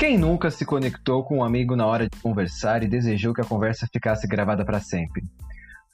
[0.00, 3.44] Quem nunca se conectou com um amigo na hora de conversar e desejou que a
[3.44, 5.22] conversa ficasse gravada para sempre?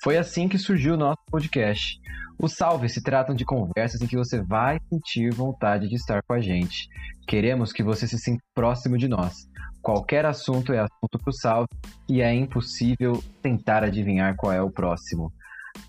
[0.00, 2.00] Foi assim que surgiu o nosso podcast.
[2.38, 6.34] Os salves se tratam de conversas em que você vai sentir vontade de estar com
[6.34, 6.88] a gente.
[7.26, 9.48] Queremos que você se sinta próximo de nós.
[9.82, 11.68] Qualquer assunto é assunto para o salve
[12.08, 15.32] e é impossível tentar adivinhar qual é o próximo.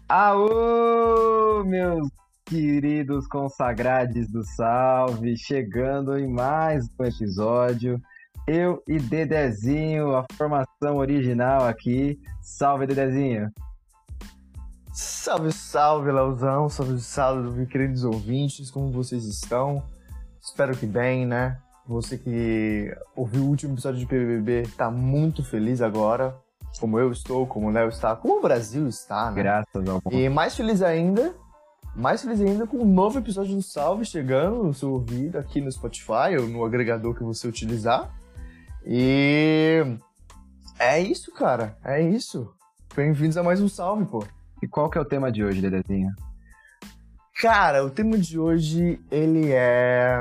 [0.10, 2.10] Aô, meus
[2.48, 8.02] queridos consagrades do Salve, chegando em mais um episódio.
[8.48, 12.18] Eu e Dedezinho, a formação original aqui.
[12.42, 13.52] Salve, Dedezinho!
[14.94, 16.70] Salve, salve, Leozão!
[16.70, 19.84] Salve, salve, queridos ouvintes, como vocês estão?
[20.42, 21.60] Espero que bem, né?
[21.86, 26.34] Você que ouviu o último episódio de PBB tá muito feliz agora,
[26.80, 29.44] como eu estou, como o Léo está, como o Brasil está, né?
[29.44, 31.36] Graças ao E mais feliz ainda
[31.98, 35.72] mais feliz ainda com um novo episódio do Salve chegando no seu ouvido aqui no
[35.72, 38.16] Spotify ou no agregador que você utilizar.
[38.86, 39.82] E
[40.78, 41.76] é isso, cara.
[41.84, 42.54] É isso.
[42.96, 44.24] Bem-vindos a mais um Salve, pô.
[44.62, 46.12] E qual que é o tema de hoje, Dedezinho?
[47.42, 50.20] Cara, o tema de hoje, ele é...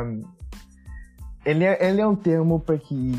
[1.45, 3.13] Ele é, ele é um termo para que...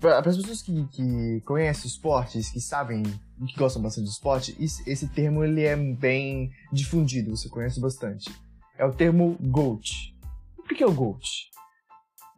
[0.00, 3.02] Para as pessoas que, que conhecem esportes, que sabem
[3.44, 8.30] que gostam bastante de esporte, esse termo ele é bem difundido, você conhece bastante.
[8.78, 10.14] É o termo GOAT.
[10.58, 11.50] O que é o GOAT?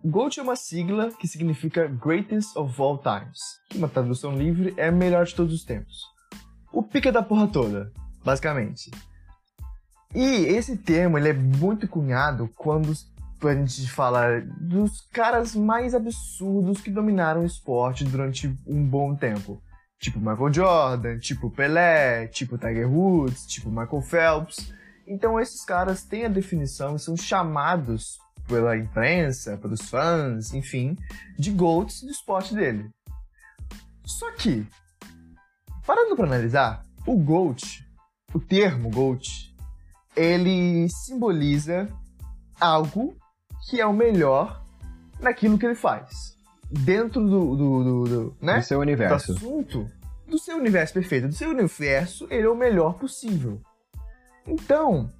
[0.05, 4.91] GOAT é uma sigla que significa Greatest of All Times, que uma tradução livre é
[4.91, 6.05] melhor de todos os tempos.
[6.73, 7.93] O pica da porra toda,
[8.25, 8.91] basicamente.
[10.15, 12.93] E esse termo ele é muito cunhado quando
[13.43, 19.63] a gente fala dos caras mais absurdos que dominaram o esporte durante um bom tempo
[19.99, 24.73] tipo Michael Jordan, tipo Pelé, tipo Tiger Woods, tipo Michael Phelps.
[25.07, 30.97] Então esses caras têm a definição e são chamados pela imprensa, pelos fãs, enfim,
[31.39, 32.89] de GOATs do esporte dele.
[34.05, 34.67] Só que,
[35.87, 37.85] parando para analisar, o GOAT,
[38.33, 39.55] o termo GOAT,
[40.17, 41.89] ele simboliza
[42.59, 43.15] algo
[43.69, 44.65] que é o melhor
[45.21, 46.38] naquilo que ele faz
[46.71, 48.59] dentro do, do, do, do, né?
[48.59, 49.33] do seu universo.
[49.33, 49.91] Do assunto,
[50.27, 53.61] do seu universo perfeito, do seu universo, ele é o melhor possível.
[54.47, 55.11] Então,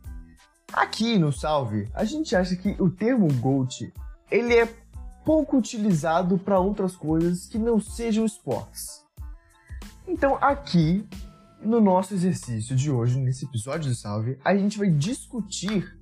[0.73, 3.93] aqui no Salve, a gente acha que o termo GOAT,
[4.31, 4.69] ele é
[5.25, 9.05] pouco utilizado para outras coisas que não sejam esportes.
[10.07, 11.07] Então, aqui,
[11.61, 15.99] no nosso exercício de hoje, nesse episódio do Salve, a gente vai discutir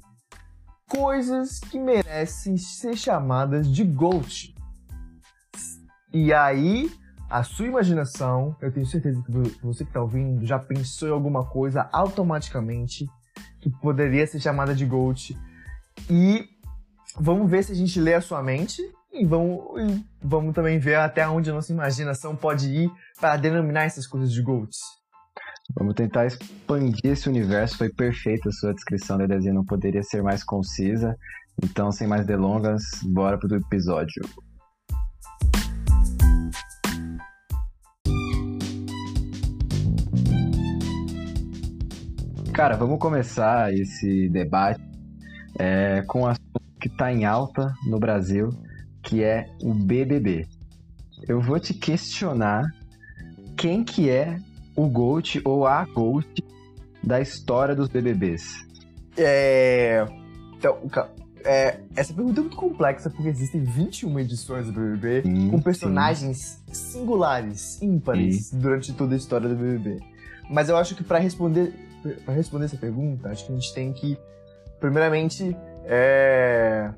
[0.89, 4.55] coisas que merecem ser chamadas de GOAT.
[6.19, 6.91] E aí,
[7.29, 9.31] a sua imaginação, eu tenho certeza que
[9.63, 13.07] você que está ouvindo já pensou em alguma coisa automaticamente
[13.61, 15.37] que poderia ser chamada de GOAT.
[16.09, 16.49] E
[17.21, 18.81] vamos ver se a gente lê a sua mente
[19.13, 22.91] e vamos, e vamos também ver até onde a nossa imaginação pode ir
[23.21, 24.79] para denominar essas coisas de GOATs.
[25.79, 27.77] Vamos tentar expandir esse universo.
[27.77, 29.53] Foi perfeita a sua descrição, Dedezinho.
[29.53, 31.15] Não poderia ser mais concisa.
[31.63, 34.23] Então, sem mais delongas, bora pro episódio.
[42.57, 44.81] Cara, vamos começar esse debate
[45.59, 48.49] é, com um assunto que está em alta no Brasil,
[49.03, 50.49] que é o BBB.
[51.29, 52.65] Eu vou te questionar
[53.59, 54.39] quem que é
[54.75, 56.43] o GOAT ou a GOAT
[57.05, 58.67] da história dos BBBs.
[59.19, 60.07] É...
[60.57, 60.79] Então,
[61.45, 66.59] é, essa pergunta é muito complexa porque existem 21 edições do BBB sim, com personagens
[66.69, 66.75] sim.
[66.75, 68.59] singulares, ímpares, sim.
[68.59, 70.01] durante toda a história do BBB.
[70.49, 71.86] Mas eu acho que para responder
[72.25, 74.19] para responder essa pergunta, acho que a gente tem que,
[74.81, 76.91] primeiramente, é,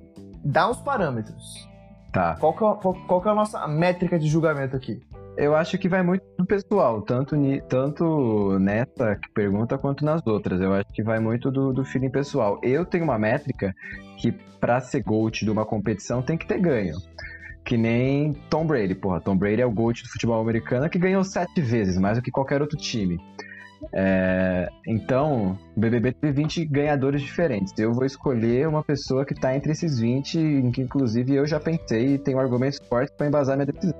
[0.44, 1.68] dar uns parâmetros.
[2.12, 2.36] Tá.
[2.36, 5.00] Qual que, é, qual, qual que é a nossa métrica de julgamento aqui?
[5.36, 7.36] Eu acho que vai muito do pessoal, tanto,
[7.68, 10.60] tanto nessa pergunta quanto nas outras.
[10.60, 12.58] Eu acho que vai muito do, do feeling pessoal.
[12.60, 13.72] Eu tenho uma métrica
[14.16, 16.96] que, para ser GOAT de uma competição, tem que ter ganho.
[17.64, 19.20] Que nem Tom Brady, porra.
[19.20, 22.32] Tom Brady é o GOAT do futebol americano que ganhou sete vezes, mais do que
[22.32, 23.16] qualquer outro time.
[23.92, 27.72] É, então, o BBB teve 20 ganhadores diferentes.
[27.78, 31.60] Eu vou escolher uma pessoa que está entre esses 20, em que inclusive eu já
[31.60, 33.94] pensei e tenho argumentos fortes para embasar minha decisão.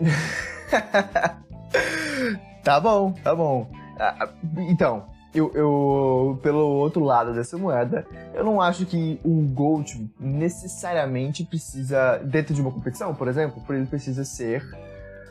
[2.62, 3.70] tá bom, tá bom.
[3.98, 4.28] Ah, ah,
[4.68, 5.04] então,
[5.34, 12.18] eu, eu, pelo outro lado dessa moeda, eu não acho que um GOAT necessariamente precisa,
[12.18, 14.64] dentro de uma competição, por exemplo, ele precisa ser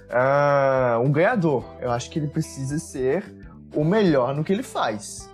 [0.10, 1.64] uh, um ganhador.
[1.80, 3.24] Eu acho que ele precisa ser
[3.74, 5.30] o melhor no que ele faz.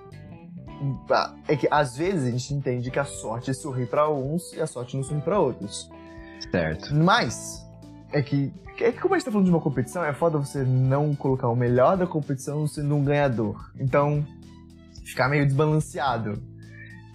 [1.47, 4.61] É que às vezes a gente entende que a sorte é sorrir para uns e
[4.61, 5.89] a sorte não sorri para outros.
[6.51, 6.95] Certo.
[6.95, 7.65] Mas
[8.13, 10.63] é que, é que como a gente tá falando de uma competição, é foda você
[10.63, 13.71] não colocar o melhor da competição sendo um ganhador.
[13.77, 14.25] Então,
[15.03, 16.41] ficar meio desbalanceado.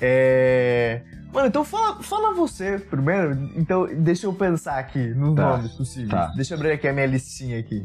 [0.01, 1.01] É...
[1.33, 3.33] Mano, então fala, fala você primeiro.
[3.57, 6.11] Então, deixa eu pensar aqui nos Tá, nomes possíveis.
[6.11, 6.27] tá.
[6.37, 7.83] Deixa eu abrir aqui a minha listinha aqui.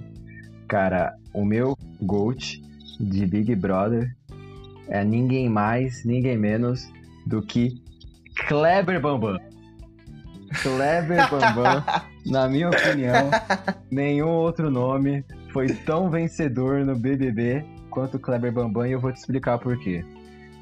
[0.68, 2.62] Cara, o meu GOAT
[3.00, 4.16] de Big Brother
[4.88, 6.92] é ninguém mais, ninguém menos
[7.26, 7.82] do que
[8.48, 9.38] Kleber Bambam.
[10.62, 11.84] Kleber Bambam,
[12.26, 13.30] na minha opinião,
[13.92, 19.18] nenhum outro nome foi tão vencedor no BBB quanto Kleber Bambam e eu vou te
[19.18, 20.04] explicar por quê.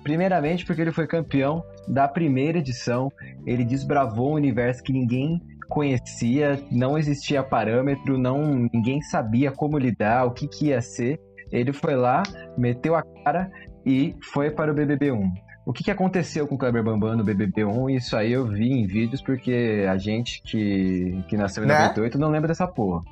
[0.03, 3.11] Primeiramente porque ele foi campeão da primeira edição,
[3.45, 10.25] ele desbravou um universo que ninguém conhecia, não existia parâmetro, não ninguém sabia como lidar,
[10.25, 11.19] o que, que ia ser.
[11.51, 12.23] Ele foi lá,
[12.57, 13.49] meteu a cara
[13.85, 15.31] e foi para o BBB1.
[15.65, 17.95] O que, que aconteceu com o Kleber Bambam no BBB1?
[17.95, 21.73] Isso aí eu vi em vídeos porque a gente que, que nasceu em Né?
[21.73, 23.03] 98 não lembra dessa porra.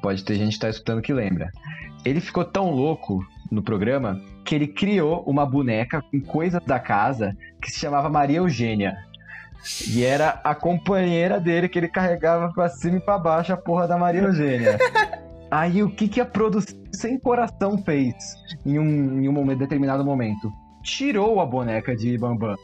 [0.00, 1.50] Pode ter gente que tá escutando que lembra.
[2.04, 3.20] Ele ficou tão louco
[3.50, 8.38] no programa que ele criou uma boneca com coisas da casa que se chamava Maria
[8.38, 8.96] Eugênia.
[9.88, 13.88] E era a companheira dele que ele carregava pra cima e pra baixo a porra
[13.88, 14.78] da Maria Eugênia.
[15.50, 18.14] Aí o que, que a produção sem coração fez
[18.66, 20.52] em um, em um momento- determinado momento?
[20.82, 22.56] Tirou a boneca de Bambam.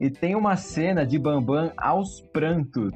[0.00, 2.92] E tem uma cena de Bambam aos prantos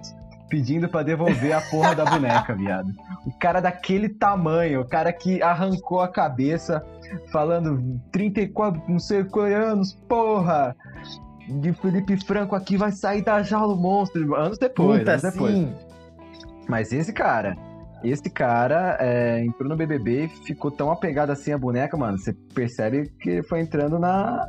[0.49, 2.91] pedindo pra devolver a porra da boneca, viado.
[3.27, 6.85] O cara daquele tamanho, o cara que arrancou a cabeça
[7.31, 10.75] falando 34, não sei quantos anos, porra!
[11.49, 14.35] De Felipe Franco aqui vai sair da jaula o monstro.
[14.35, 15.55] Anos depois, Puta, anos depois.
[15.55, 15.75] sim.
[16.69, 17.57] Mas esse cara,
[18.03, 22.19] esse cara é, entrou no BBB e ficou tão apegado assim à boneca, mano.
[22.19, 24.47] Você percebe que foi entrando na.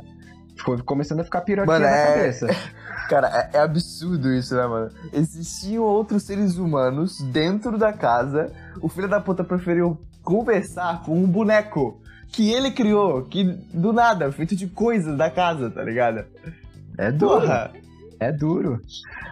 [0.64, 2.48] Foi começando a ficar piroquinha Mano, na é- cabeça.
[3.08, 4.90] Cara, é, é absurdo isso, né, mano?
[5.12, 8.52] Existiam outros seres humanos dentro da casa.
[8.80, 13.42] O filho da puta preferiu conversar com um boneco que ele criou, que
[13.74, 16.24] do nada, feito de coisas da casa, tá ligado?
[16.96, 17.40] É duro.
[17.40, 17.72] Porra!
[18.20, 18.80] É duro.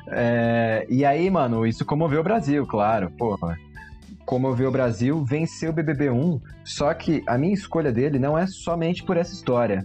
[0.08, 3.56] É, e aí, mano, isso comoveu o Brasil, claro, porra.
[4.28, 9.02] Comoveu o Brasil, venceu o BBB1, só que a minha escolha dele não é somente
[9.02, 9.82] por essa história.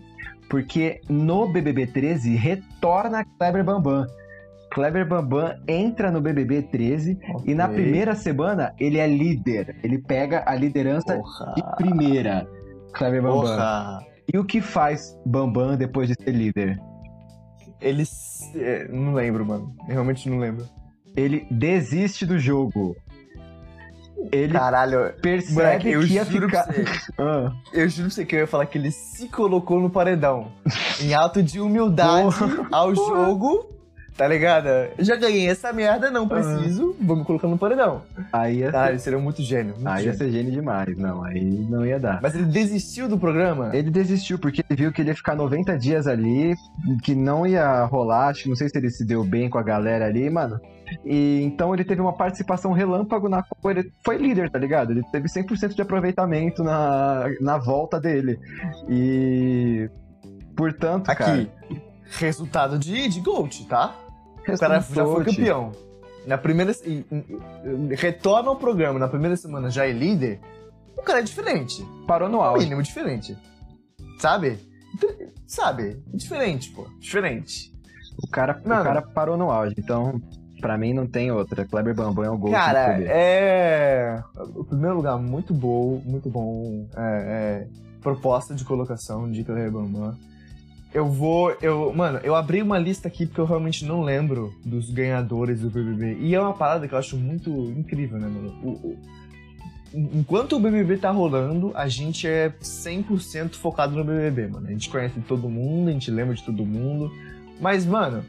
[0.50, 4.06] Porque no BBB 13 retorna Kleber Bambam.
[4.69, 9.78] Kleber Bambam entra no BBB 13 e na primeira semana ele é líder.
[9.81, 11.54] Ele pega a liderança Porra!
[11.56, 12.45] de primeira.
[12.92, 13.42] Kleber Bambam.
[13.44, 14.06] Porra!
[14.34, 16.78] E o que faz Bambam depois de ser líder?
[17.80, 18.54] Eles.
[18.56, 19.74] é, não lembro, mano.
[19.88, 20.66] Eu realmente não lembro.
[21.16, 22.94] Ele desiste do jogo.
[24.31, 26.63] Ele Caralho, percebe moleque, eu que ia juro ficar.
[26.63, 26.85] pra você.
[27.19, 30.51] Ah, Eu juro pra você que eu ia falar que ele se colocou no paredão.
[31.01, 32.35] em ato de humildade
[32.71, 33.69] ao jogo.
[34.15, 34.68] Tá ligado?
[35.00, 36.95] Já ganhei essa merda, não preciso.
[37.01, 38.04] Vou me colocar no paredão.
[38.31, 39.74] aí ia, ser, ele seria muito gênio.
[39.74, 40.18] Muito aí ia gênio.
[40.18, 40.95] ser gênio demais.
[40.98, 42.21] Não, aí não ia dar.
[42.21, 43.71] Mas ele desistiu do programa?
[43.74, 46.54] Ele desistiu porque ele viu que ele ia ficar 90 dias ali,
[47.01, 48.27] que não ia rolar.
[48.27, 50.59] Acho que não sei se ele se deu bem com a galera ali, mano.
[51.04, 54.92] E então ele teve uma participação relâmpago na qual ele foi líder, tá ligado?
[54.92, 58.39] Ele teve 100% de aproveitamento na, na volta dele.
[58.88, 59.89] E.
[60.56, 61.24] Portanto, Aqui.
[61.24, 61.50] cara.
[62.19, 63.95] Resultado de, de Gold, tá?
[64.48, 65.71] O cara já foi campeão.
[66.26, 66.73] Na primeira.
[67.97, 70.40] Retorna ao programa na primeira semana já é líder.
[70.97, 71.85] O cara é diferente.
[72.07, 72.64] Parou no No auge.
[72.64, 73.38] mínimo diferente.
[74.19, 74.57] Sabe?
[75.47, 76.02] Sabe?
[76.14, 76.88] Diferente, pô.
[77.00, 77.73] Diferente.
[78.21, 80.21] O cara, o cara parou no auge, então
[80.62, 81.66] pra mim não tem outra.
[81.66, 84.23] Kleber Bambam é o gol Cara, é.
[84.56, 86.88] O primeiro lugar, muito bom, muito bom.
[86.95, 87.68] É, é,
[88.02, 90.16] proposta de colocação de Kleber Bambam.
[90.94, 91.56] Eu vou.
[91.62, 95.69] Eu, mano, eu abri uma lista aqui porque eu realmente não lembro dos ganhadores do
[95.69, 96.18] BBB.
[96.19, 98.54] E é uma parada que eu acho muito incrível, né, mano?
[98.64, 98.97] O- o-
[100.14, 104.68] enquanto o BBB tá rolando, a gente é 100% focado no BBB, mano.
[104.68, 107.12] A gente conhece todo mundo, a gente lembra de todo mundo.
[107.59, 108.23] Mas, mano,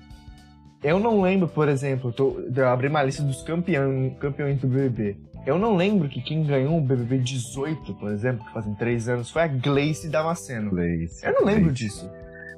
[0.82, 4.66] eu não lembro, por exemplo, eu, tô, eu abri uma lista dos campeão, campeões do
[4.68, 5.16] BBB.
[5.46, 9.30] Eu não lembro que quem ganhou o BBB 18, por exemplo, que fazem três anos,
[9.30, 10.70] foi a Gleice Damasceno.
[10.70, 11.26] Gleice.
[11.26, 11.84] Eu não lembro Gleice.
[11.84, 12.10] disso.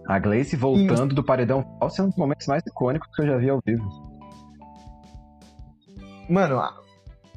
[0.06, 3.36] A Gleice voltando do paredão falso é um dos momentos mais icônicos que eu já
[3.36, 3.84] vi ao vivo.
[6.28, 6.60] Mano,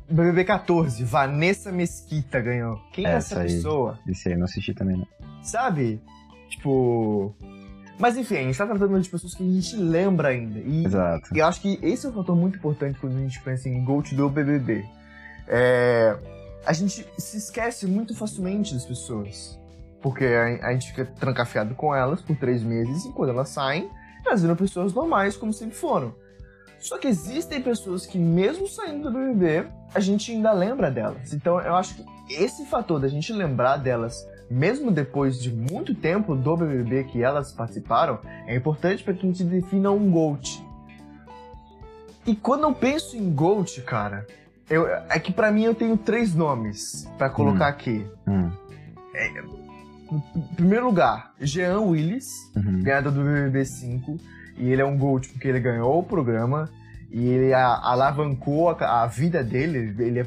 [0.10, 2.80] BBB 14, Vanessa Mesquita ganhou.
[2.92, 3.56] Quem é Essa essa aí.
[3.56, 4.00] pessoa?
[4.08, 5.08] Esse aí não assisti também, não.
[5.44, 6.02] Sabe?
[6.50, 7.36] Tipo.
[7.98, 10.60] Mas enfim, a gente tá tratando de pessoas que a gente lembra ainda.
[10.60, 11.36] E Exato.
[11.36, 13.84] E eu acho que esse é um fator muito importante quando a gente pensa em
[13.84, 14.86] GOAT do BBB.
[15.48, 16.18] É,
[16.66, 19.59] a gente se esquece muito facilmente das pessoas.
[20.02, 23.90] Porque a, a gente fica trancafiado com elas por três meses e quando elas saem,
[24.26, 26.14] elas viram pessoas normais como sempre foram.
[26.80, 31.34] Só que existem pessoas que, mesmo saindo do BBB, a gente ainda lembra delas.
[31.34, 36.36] Então eu acho que esse fator da gente lembrar delas, mesmo depois de muito tempo
[36.36, 40.64] do BBB que elas participaram, é importante para que a gente defina um GOAT.
[42.26, 44.26] E quando eu penso em GOAT, cara,
[44.70, 47.70] eu, é que para mim eu tenho três nomes para colocar hum.
[47.70, 48.08] aqui.
[48.28, 48.52] Hum.
[49.14, 49.44] É,
[50.12, 52.82] em primeiro lugar, Jean Willis, uhum.
[52.82, 54.18] ganhador do BBB 5.
[54.58, 56.70] E ele é um GOAT porque ele ganhou o programa
[57.12, 59.96] e ele alavancou a, a, vida dele.
[59.98, 60.26] Ele é,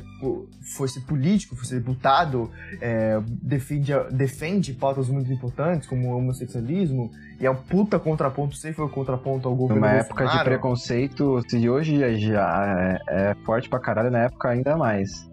[0.76, 7.10] foi ser político, foi ser deputado, é, defende, defende pautas muito importantes, como o homossexualismo,
[7.38, 11.40] e é um puta contraponto, sempre foi o contraponto ao governo Numa época de preconceito,
[11.48, 15.30] se hoje já é, é, forte pra caralho, na época ainda mais.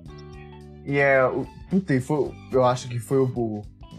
[0.85, 1.21] E é.
[1.69, 3.27] Puta, e foi, eu acho que foi o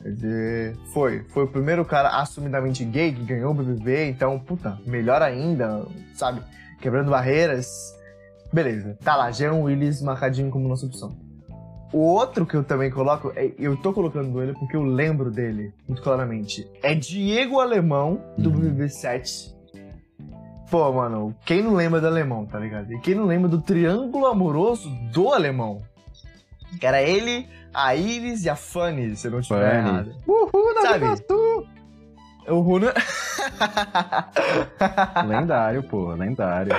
[0.02, 1.24] Dizer, foi.
[1.28, 6.40] Foi o primeiro cara assumidamente gay que ganhou o BBB, então, puta, melhor ainda, sabe?
[6.80, 7.94] Quebrando barreiras.
[8.52, 11.16] Beleza, tá lá, Jean Willis marcadinho como nossa opção.
[11.92, 15.72] O outro que eu também coloco, é, eu tô colocando ele porque eu lembro dele
[15.88, 16.68] muito claramente.
[16.82, 19.54] É Diego Alemão, do BBB 7.
[20.70, 22.92] Pô, mano, quem não lembra do Alemão, tá ligado?
[22.92, 25.82] E quem não lembra do triângulo amoroso do Alemão?
[26.78, 30.14] Que era ele, a Iris e a Fanny, se eu não estiver errado.
[30.26, 31.04] Uhul, na Sabe?
[32.48, 32.92] O Runa.
[35.26, 36.72] lendário, pô, lendário.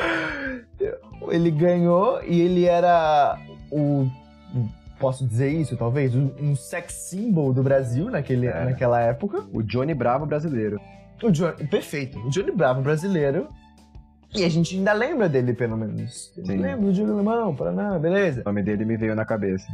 [1.30, 3.38] Ele ganhou e ele era
[3.72, 4.08] o.
[5.00, 6.16] Posso dizer isso, talvez?
[6.16, 8.66] Um, sex symbol do Brasil naquele, é.
[8.66, 9.46] naquela época.
[9.52, 10.80] O Johnny Bravo brasileiro.
[11.24, 12.20] O Johnny, perfeito.
[12.20, 13.48] O Johnny Bravo brasileiro.
[14.34, 16.32] E a gente ainda lembra dele, pelo menos.
[16.34, 16.58] Sim.
[16.58, 18.42] Lembra do Johnny Limão, Paraná, beleza.
[18.42, 19.68] O nome dele me veio na cabeça.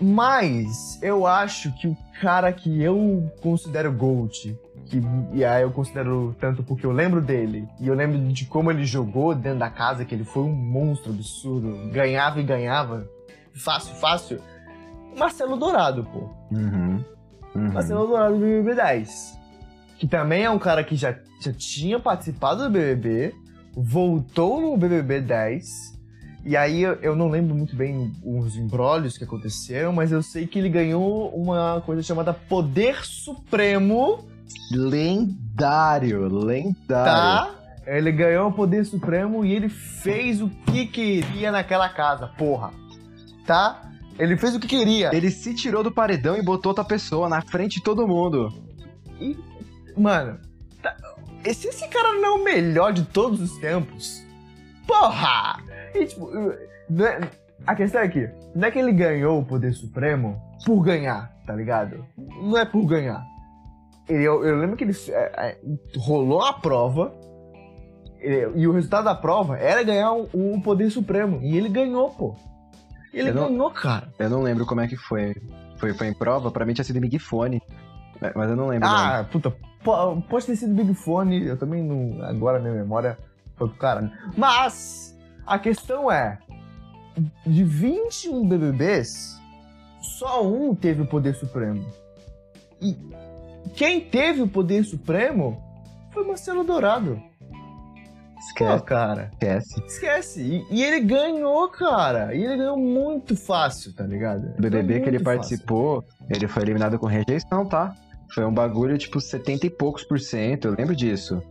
[0.00, 5.02] Mas eu acho que o cara que eu considero GOAT, que,
[5.34, 8.86] e aí eu considero tanto porque eu lembro dele, e eu lembro de como ele
[8.86, 13.06] jogou dentro da casa, que ele foi um monstro absurdo, ganhava e ganhava,
[13.52, 14.40] fácil, fácil.
[15.18, 16.30] Marcelo Dourado, pô.
[16.50, 17.04] Uhum.
[17.54, 17.72] Uhum.
[17.72, 19.38] Marcelo Dourado do BBB 10.
[19.98, 23.34] Que também é um cara que já, já tinha participado do BBB,
[23.74, 26.00] voltou no BBB 10
[26.44, 30.58] e aí eu não lembro muito bem os embrólios que aconteceram, mas eu sei que
[30.58, 34.26] ele ganhou uma coisa chamada Poder Supremo.
[34.72, 36.74] Lendário, lendário.
[36.88, 37.50] Tá?
[37.86, 42.72] Ele ganhou o Poder Supremo e ele fez o que queria naquela casa, porra.
[43.46, 43.90] Tá?
[44.18, 45.10] Ele fez o que queria.
[45.12, 48.48] Ele se tirou do paredão e botou outra pessoa na frente de todo mundo.
[49.20, 49.36] E,
[49.96, 50.38] mano,
[51.44, 54.22] se esse cara não é o melhor de todos os tempos,
[54.86, 55.58] porra!
[55.94, 57.20] E, tipo, é,
[57.66, 61.54] a questão é que não é que ele ganhou o poder supremo por ganhar, tá
[61.54, 62.04] ligado?
[62.16, 63.24] Não é por ganhar.
[64.08, 65.58] Ele, eu, eu, lembro que ele é, é,
[65.96, 67.14] rolou a prova
[68.18, 71.40] ele, e o resultado da prova era ganhar o um poder supremo.
[71.42, 72.34] E ele ganhou, pô.
[73.12, 74.12] Ele ganhou, cara.
[74.18, 75.34] Eu não lembro como é que foi.
[75.78, 76.50] Foi, foi em prova?
[76.50, 77.62] Pra mim tinha sido Big Fone.
[78.34, 78.88] Mas eu não lembro.
[78.88, 79.24] Ah, não.
[79.24, 79.56] puta.
[79.82, 81.46] Pode ter sido Big Fone.
[81.46, 82.22] Eu também não.
[82.24, 83.18] Agora minha memória
[83.56, 84.12] foi pro cara.
[84.36, 86.38] Mas a questão é,
[87.46, 89.40] de 21 BBBs,
[90.00, 91.84] só um teve o poder supremo.
[92.80, 92.96] E
[93.74, 95.62] quem teve o poder supremo
[96.12, 97.20] foi Marcelo Dourado.
[98.38, 99.30] Esquece, Pô, cara.
[99.32, 99.82] Esquece.
[99.86, 100.42] Esquece.
[100.42, 102.34] E, e, ele ganhou, cara.
[102.34, 104.54] E ele ganhou muito fácil, tá ligado?
[104.58, 106.26] O BBB que ele participou, fácil.
[106.30, 107.94] ele foi eliminado com rejeição, tá?
[108.34, 111.42] Foi um bagulho, tipo, 70 e poucos por cento, eu lembro disso.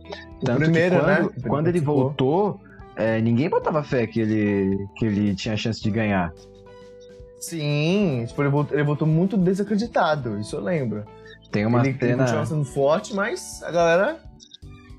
[0.42, 1.30] Tanto primeiro, que quando, né?
[1.46, 2.60] quando ele voltou,
[2.96, 6.32] é, ninguém botava fé que ele, que ele tinha chance de ganhar.
[7.38, 11.04] Sim, tipo, ele, voltou, ele voltou muito desacreditado, isso eu lembro.
[11.50, 12.28] Tem uma ele, cena.
[12.28, 14.20] Ele sendo forte, mas a galera.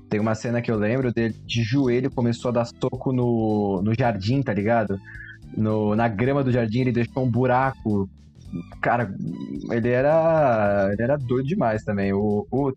[0.08, 3.94] Tem uma cena que eu lembro dele de joelho começou a dar soco no, no
[3.98, 5.00] jardim, tá ligado?
[5.56, 8.08] No, na grama do jardim, ele deixou um buraco
[8.80, 9.14] cara,
[9.70, 12.12] ele era, ele era doido demais também.
[12.12, 12.72] O, o,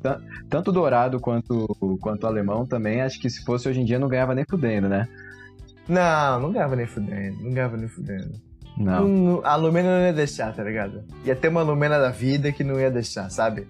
[0.50, 1.68] tanto o Dourado quanto,
[2.02, 4.88] quanto o Alemão também, acho que se fosse hoje em dia não ganhava nem fudendo,
[4.88, 5.08] né?
[5.88, 8.32] Não, não ganhava nem fudendo, não ganhava nem fudendo.
[8.78, 9.08] Não.
[9.08, 9.46] não.
[9.46, 11.04] A Lumena não ia deixar, tá ligado?
[11.24, 13.68] Ia ter uma Lumena da vida que não ia deixar, sabe?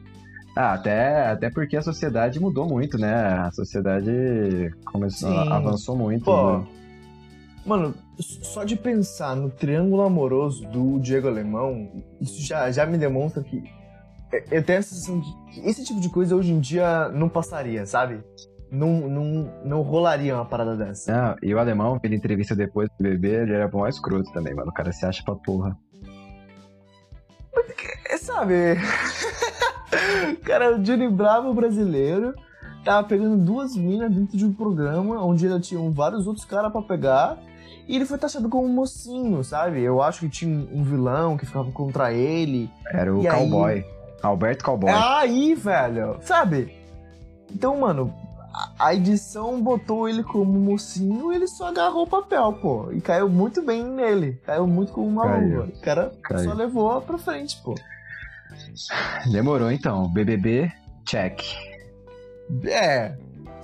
[0.56, 3.14] Ah, até, até porque a sociedade mudou muito, né?
[3.14, 5.52] A sociedade começou, Sim.
[5.52, 6.24] avançou muito.
[6.24, 6.68] Pô, né?
[7.66, 13.44] Mano, só de pensar no triângulo amoroso do Diego Alemão, isso já, já me demonstra
[13.44, 13.64] que
[14.52, 17.86] eu tenho a sensação de que esse tipo de coisa hoje em dia não passaria,
[17.86, 18.24] sabe?
[18.72, 21.12] Não, não, não rolaria uma parada dessa.
[21.12, 24.54] Não, e o alemão, pela entrevista depois do bebê, ele era bom mais escroto também,
[24.54, 24.70] mano.
[24.70, 25.78] O cara se acha pra porra.
[27.54, 28.76] Mas, sabe?
[30.44, 32.34] cara, o Johnny Bravo brasileiro
[32.84, 36.82] tava pegando duas minas dentro de um programa onde ele tinha vários outros caras pra
[36.82, 37.38] pegar.
[37.88, 39.82] E ele foi taxado como um mocinho, sabe?
[39.82, 42.70] Eu acho que tinha um vilão que ficava contra ele.
[42.92, 43.86] Era o E aí- cowboy.
[44.24, 44.89] Alberto Cowboy.
[44.89, 46.18] É aí, velho.
[46.22, 46.75] Sabe?
[47.54, 48.12] Então, mano,
[48.51, 52.92] a- a edição botou ele como mocinho e ele só agarrou o papel, pô.
[52.92, 54.42] E caiu muito bem nele.
[54.46, 55.60] Caiu muito como uma Caiu.
[55.60, 55.68] luva.
[55.75, 56.44] O cara Caiu.
[56.44, 57.75] só levou pra frente, pô.
[59.32, 60.08] Demorou então.
[60.12, 60.72] BBB,
[61.06, 61.42] check.
[62.65, 63.13] É.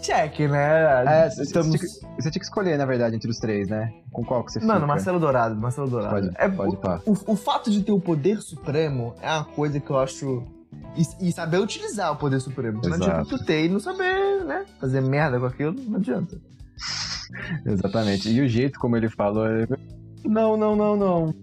[0.02, 1.04] Check, né?
[1.26, 1.68] É, você Estamos...
[1.70, 3.94] tinha que- você tinha que escolher, na verdade, entre os três, né?
[4.12, 4.88] Com qual que você Mano, fica?
[4.88, 6.14] Marcelo Dourado, Marcelo Dourado.
[6.14, 7.02] Pode, é, pode pá.
[7.06, 10.44] o, o fato de ter o poder supremo é uma coisa que eu acho.
[10.98, 12.82] E, e saber utilizar o poder supremo.
[12.84, 13.38] Não adianta Exato.
[13.38, 14.66] tu ter e não saber, né?
[14.80, 16.38] Fazer merda com aquilo, não adianta.
[17.66, 18.30] Exatamente.
[18.30, 19.48] E o jeito como ele falou.
[19.48, 19.68] ele-
[20.26, 21.36] Não, não, não, não.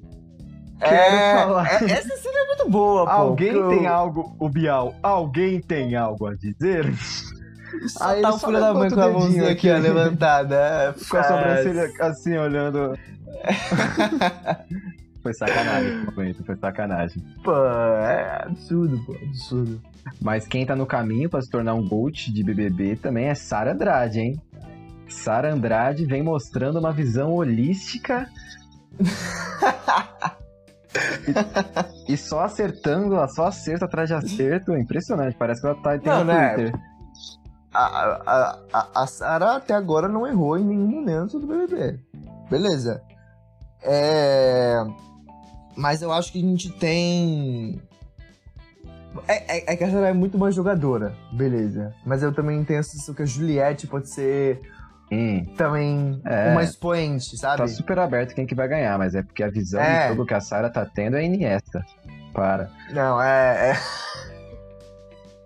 [0.80, 1.66] É, Quero falar.
[1.82, 3.10] é- essa cena é muito boa, pô.
[3.10, 6.86] Alguém tem algo, o Bial, alguém tem algo a dizer?
[7.88, 10.56] Só Aí tá o filho da mãe com a mãozinha aqui, ó, levantada.
[10.56, 12.98] é, Com a sobrancelha assim, olhando.
[15.22, 17.22] foi sacanagem momento, foi sacanagem.
[17.44, 19.80] Pô, é absurdo, pô, absurdo.
[20.20, 23.72] Mas quem tá no caminho pra se tornar um GOAT de BBB também é Sara
[23.72, 24.40] Andrade, hein?
[25.08, 28.28] Sara Andrade vem mostrando uma visão holística.
[32.08, 34.76] e, e só acertando, ela só acerta atrás de acerto.
[34.76, 36.54] Impressionante, parece que ela tá tem Não, né?
[36.54, 36.80] Twitter.
[37.72, 42.00] A, a, a, a Sarah até agora não errou em nenhum momento do BBB.
[42.50, 43.02] Beleza.
[43.82, 44.82] É...
[45.76, 47.80] Mas eu acho que a gente tem.
[49.26, 51.94] É, é, é que a Sarah é muito mais jogadora, beleza.
[52.04, 54.60] Mas eu também tenho a sensação que a Juliette pode ser
[55.10, 56.50] Hum, também É.
[56.52, 57.58] uma expoente, sabe?
[57.58, 60.02] tá super aberto quem que vai ganhar, mas é porque a visão É.
[60.02, 61.84] de jogo que a Sara tá tendo é Iniesta.
[62.34, 62.70] Para.
[62.92, 63.72] Não, é.
[63.72, 63.76] é...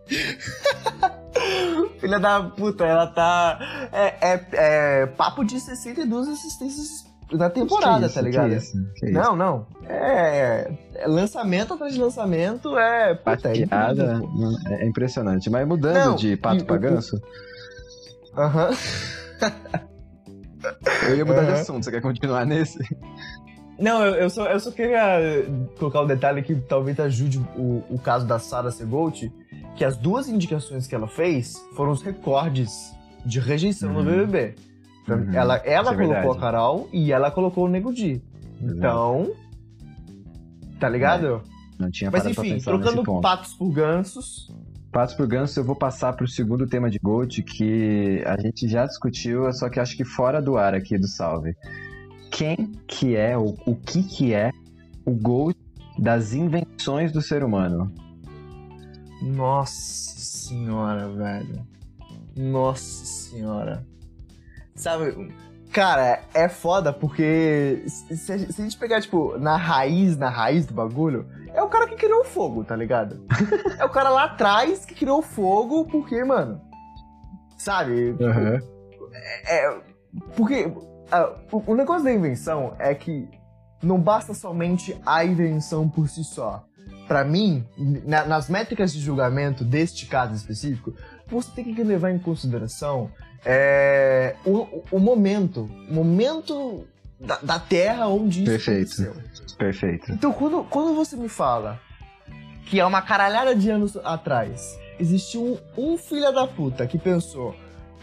[2.01, 3.59] Filha da puta, ela tá.
[3.93, 8.51] É, é, é papo de 62 assistências na temporada, isso, tá ligado?
[8.51, 9.15] Que isso, que isso.
[9.15, 9.67] Não, não.
[9.89, 13.15] É, é lançamento atrás de lançamento, é.
[13.15, 14.69] Puta, é Piada, incrível, pô.
[14.69, 15.49] é impressionante.
[15.51, 17.21] Mas mudando Não, de pato pra ganso,
[18.37, 18.71] Aham.
[21.09, 21.85] eu ia mudar de assunto.
[21.85, 22.79] Você quer continuar nesse?
[23.79, 25.47] Não, eu, eu, só, eu só queria
[25.79, 29.25] colocar o detalhe que talvez ajude o, o caso da Sarah Segolt,
[29.77, 34.05] que as duas indicações que ela fez foram os recordes de rejeição no Uhum.
[34.27, 34.55] BBB.
[35.05, 36.37] Então, Uhum, Ela, ela é colocou verdade.
[36.37, 38.23] a Carol e ela colocou o Nego Di.
[38.61, 39.33] Então.
[40.79, 41.43] Tá ligado?
[41.79, 44.51] Não tinha Mas enfim, trocando patos por gansos.
[44.93, 48.85] Patos por ganso, eu vou passar pro segundo tema de GOAT, que a gente já
[48.85, 51.57] discutiu, só que acho que fora do ar aqui do Salve.
[52.31, 54.51] Quem que é, ou o que que é
[55.05, 55.57] o GOAT
[55.99, 57.91] das invenções do ser humano?
[59.23, 61.67] Nossa senhora, velho.
[62.37, 63.87] Nossa senhora.
[64.75, 65.33] Sabe,
[65.73, 71.27] cara, é foda porque se, a gente- pegar, tipo, na raiz, na raiz do bagulho,
[71.55, 73.25] é o cara que criou o fogo, tá ligado?
[73.79, 76.61] é o cara lá atrás que criou o fogo porque, mano.
[77.57, 78.17] Sabe?
[79.47, 79.81] É,
[80.35, 80.73] porque
[81.13, 83.29] ah, o, o negócio da invenção é que
[83.83, 86.65] não basta somente a invenção por si só.
[87.09, 87.65] Pra mim,
[88.07, 90.95] na- nas métricas de julgamento deste caso específico,
[91.27, 93.11] você tem que levar em consideração
[93.45, 96.87] é, o, o- momento, o momento
[97.19, 99.03] da, da Terra onde isso Perfeito.
[99.03, 99.15] aconteceu.
[99.59, 100.13] Perfeito.
[100.13, 101.81] Então, quando, quando você me fala
[102.67, 107.55] que há uma caralhada de anos atrás existiu um, um filho da puta que pensou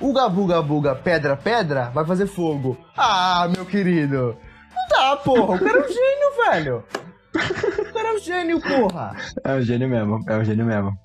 [0.01, 2.77] Uga buga buga, pedra pedra, vai fazer fogo.
[2.95, 4.37] Ah, meu querido.
[4.89, 5.55] Dá, porra.
[5.55, 6.83] O cara é um gênio, velho.
[7.89, 9.15] O cara é um gênio, porra.
[9.43, 10.97] É um gênio mesmo, é um gênio mesmo.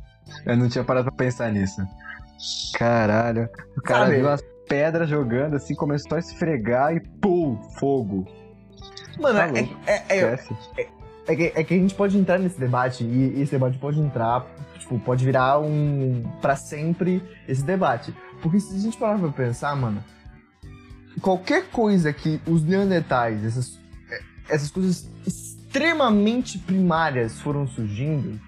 [0.47, 1.83] Eu não tinha parado pra pensar nisso.
[2.75, 3.49] Caralho.
[3.77, 4.16] O cara Sabe?
[4.16, 8.27] viu as pedras jogando assim, começou a esfregar e pum, fogo.
[9.20, 9.49] Mano, Tá
[9.87, 10.88] é, é, é,
[11.27, 14.44] é que, é que a gente pode entrar nesse debate e esse debate pode entrar,
[14.79, 16.23] tipo, pode virar um.
[16.40, 18.14] pra sempre esse debate.
[18.42, 20.03] Porque se a gente parar pra pensar, mano,
[21.20, 23.79] qualquer coisa que os neandertais, essas,
[24.48, 28.38] essas coisas extremamente primárias foram surgindo,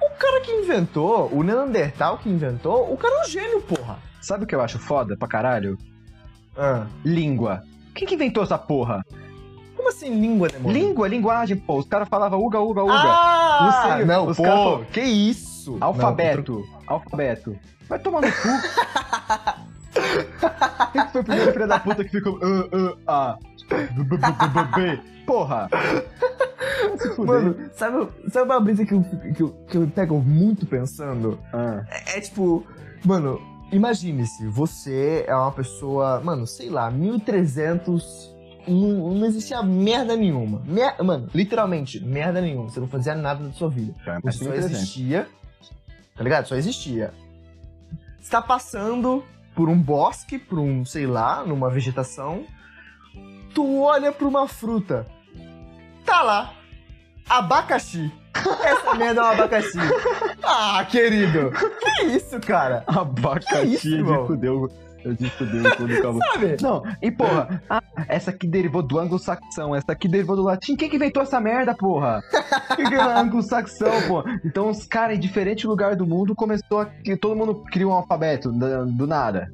[0.00, 3.98] o cara que inventou, o Neandertal que inventou, o cara é um gênio, porra.
[4.20, 5.78] Sabe o que eu acho foda pra caralho?
[6.56, 7.62] Ah, Língua.
[7.94, 9.04] Quem que inventou essa porra?
[9.80, 10.78] como assim língua, demônio?
[10.78, 11.78] Língua, linguagem, pô.
[11.78, 12.92] Os caras falavam uga, uga, uga.
[12.94, 15.78] Ah, Não sei, não, pô, que isso?
[15.80, 16.62] Alfabeto.
[16.86, 17.58] Alfabeto.
[17.88, 18.48] Vai tomar no cu.
[20.92, 22.34] Quem que foi o primeiro filho da puta que ficou.
[22.34, 23.38] Uh, uh, A.
[23.68, 25.02] B, b, b, b, B.
[25.26, 25.68] Porra!
[27.18, 29.02] Mano, sabe, sabe uma brisa que eu,
[29.34, 31.38] que, eu, que eu pego muito pensando?
[31.52, 32.66] Ah, É, é tipo,
[33.04, 38.30] mano, imagine-se, você é uma pessoa, mano, sei lá, 1300.
[38.66, 40.62] Não, não existia merda nenhuma.
[40.66, 42.68] Mer mano, literalmente, merda nenhuma.
[42.68, 43.94] Você não fazia nada da sua vida.
[44.06, 44.70] É Você só 1300.
[44.76, 45.28] existia.
[46.16, 46.46] Tá ligado?
[46.46, 47.12] Só existia.
[48.20, 52.44] Você tá passando por um bosque, por um, sei lá, numa vegetação.
[53.54, 55.06] Tu olha pra uma fruta.
[56.04, 56.54] Tá lá.
[57.28, 58.12] Abacaxi.
[58.34, 59.78] Essa merda é um abacaxi.
[60.42, 61.52] Ah, querido.
[61.80, 62.84] Que isso, cara?
[62.88, 64.68] Que Abacaxi isso, de fudeu.
[65.04, 66.18] Eu de fudeu o cu do cabo.
[66.32, 66.56] Sabe?
[66.60, 70.76] Não, e porra, ah, essa aqui derivou do anglo-saxão, essa aqui derivou do latim.
[70.76, 72.22] Quem que inventou essa merda, porra?
[72.76, 74.40] Quem que é anglo-saxão, porra?
[74.44, 76.86] Então os caras em diferente lugar do mundo começou a.
[76.86, 79.50] que Todo mundo criou um alfabeto do nada.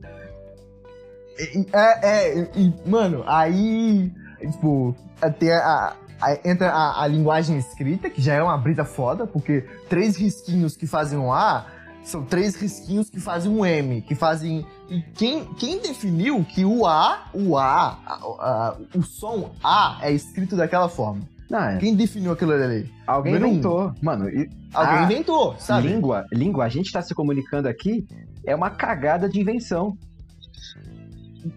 [1.73, 4.97] É, é, e, mano, aí, tipo,
[5.39, 9.65] tem a, a- entra a, a linguagem escrita, que já é uma brisa foda, porque
[9.89, 11.67] três risquinhos que fazem um A
[12.09, 14.65] são três risquinhos que fazem um M, que fazem.
[14.89, 20.13] E quem, quem definiu que o A, o A, a- a- o som A é
[20.13, 21.23] escrito daquela forma?
[21.51, 22.91] Não, é, Quem definiu aquilo ali?
[23.07, 23.53] alguém número um.
[23.53, 23.93] inventou.
[24.03, 25.89] Mano, e Alguém Ah, inventou, sabe?
[25.89, 28.05] língua, língua, a gente tá se comunicando aqui,
[28.45, 29.97] é uma cagada de invenção.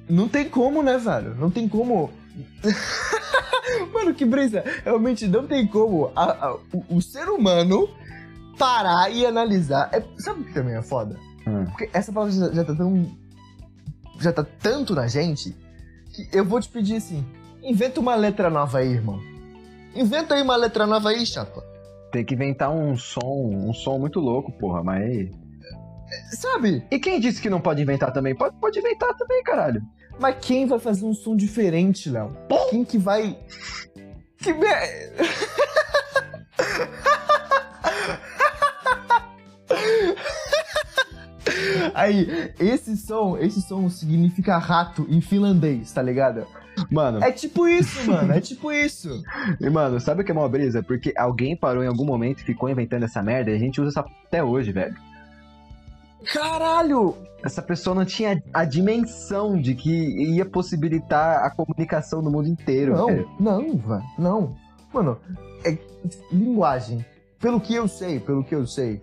[0.08, 1.34] Não tem como, né, velho?
[1.36, 2.12] Não tem como.
[3.94, 4.64] Mano, que brisa.
[4.84, 7.90] Realmente não tem como a- a- o, o ser humano
[8.60, 9.90] parar e analisar.
[9.92, 11.18] É- sabe o que também é foda?
[11.48, 11.66] Hum.
[11.66, 13.18] Porque essa palavra já, já tá tão.
[14.20, 15.56] Já tá tanto na gente
[16.14, 17.26] que eu vou te pedir assim:
[17.64, 19.20] inventa uma letra nova aí, irmão.
[19.96, 21.64] Inventa aí uma letra nova aí, chapa.
[22.12, 25.30] Tem que inventar um som, um som muito louco, porra, mas.
[26.32, 26.84] Sabe?
[26.92, 28.36] E quem disse que não pode inventar também?
[28.36, 29.82] Pode, pode inventar também, caralho.
[30.20, 32.36] Mas quem vai fazer um som diferente, Léo?
[32.70, 33.38] Quem que vai.
[34.38, 35.14] Que mer...
[41.94, 46.46] Aí, esse som, esse som significa rato em finlandês, tá ligado?
[46.90, 49.22] Mano, É tipo isso, mano, é tipo isso.
[49.60, 50.82] e, mano, sabe o que é uma brisa?
[50.82, 53.90] Porque alguém parou em algum momento e ficou inventando essa merda e a gente usa
[53.90, 54.96] essa até hoje, velho.
[56.34, 57.16] Caralho!
[57.44, 59.90] Essa pessoa não tinha a dimensão de que
[60.36, 63.30] ia possibilitar a comunicação no mundo inteiro, velho.
[63.40, 64.56] Não, não, velho, não.
[64.94, 65.18] Mano,
[65.64, 65.78] é
[66.32, 67.06] linguagem.
[67.40, 69.02] Pelo que eu sei, pelo que eu sei,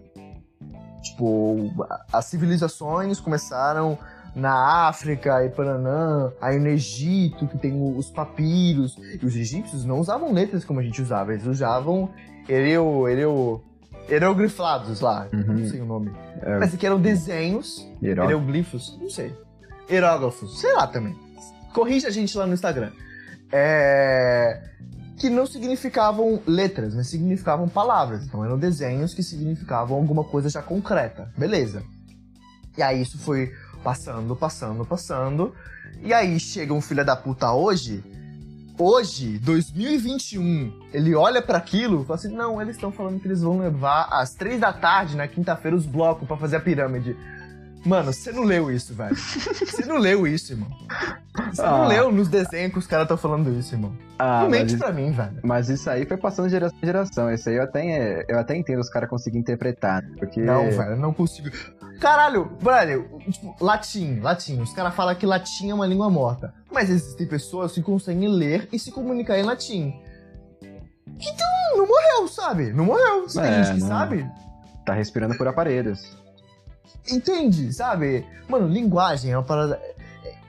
[1.10, 1.72] tipo,
[2.12, 3.98] as civilizações começaram
[4.34, 8.96] na África e Paranã, aí no Egito, que tem os papiros.
[9.20, 12.10] E os egípcios não usavam letras como a gente usava, eles usavam
[12.48, 13.64] ereu, ereu,
[14.08, 15.54] hieroglifados lá, Uhum.
[15.54, 16.12] não sei o nome.
[16.42, 16.58] É.
[16.58, 17.88] Mas aqui eram desenhos.
[18.02, 18.98] Hieroglifos?
[19.00, 19.34] Não sei.
[19.90, 20.60] Hieróglifos?
[20.60, 21.16] Sei lá também.
[21.72, 22.90] Corrija a gente lá no Instagram.
[23.52, 24.62] É...
[25.18, 28.24] Que não significavam letras, mas significavam palavras.
[28.24, 31.32] Então eram desenhos que significavam alguma coisa já concreta.
[31.36, 31.82] Beleza.
[32.76, 33.52] E aí isso foi
[33.82, 35.54] passando, passando, passando.
[36.02, 38.04] E aí chega um filho da puta hoje.
[38.78, 43.40] Hoje, 2021, ele olha pra aquilo e fala assim: não, eles estão falando que eles
[43.40, 47.16] vão levar às três da tarde na quinta-feira os blocos pra fazer a pirâmide.
[47.86, 49.14] Mano, você não leu isso, velho.
[49.16, 50.68] Você não leu isso, irmão.
[51.52, 51.86] Você não Ah.
[51.86, 53.96] leu nos desenhos que os caras estão falando isso, irmão.
[54.18, 55.38] Ah, não mente isso, pra mim, velho.
[55.44, 57.30] mas isso aí foi passando de geração em geração.
[57.32, 60.02] Isso aí eu até, eu até entendo os caras conseguirem interpretar.
[60.18, 60.40] Porque.
[60.40, 61.48] Não, velho, eu não consigo.
[62.00, 64.60] Caralho, brother, tipo, latim, latim.
[64.60, 66.52] Os caras falam que latim é uma língua morta.
[66.72, 69.94] Mas existem pessoas que conseguem ler e se comunicar em latim.
[71.18, 71.46] Então,
[71.76, 72.72] não morreu, sabe?
[72.72, 73.28] Não morreu.
[73.28, 74.28] Se tem É, gente que não- sabe,
[74.84, 76.16] Tá respirando por aparelhos.
[77.10, 78.24] Entende, sabe?
[78.48, 79.80] Mano, linguagem é uma parada.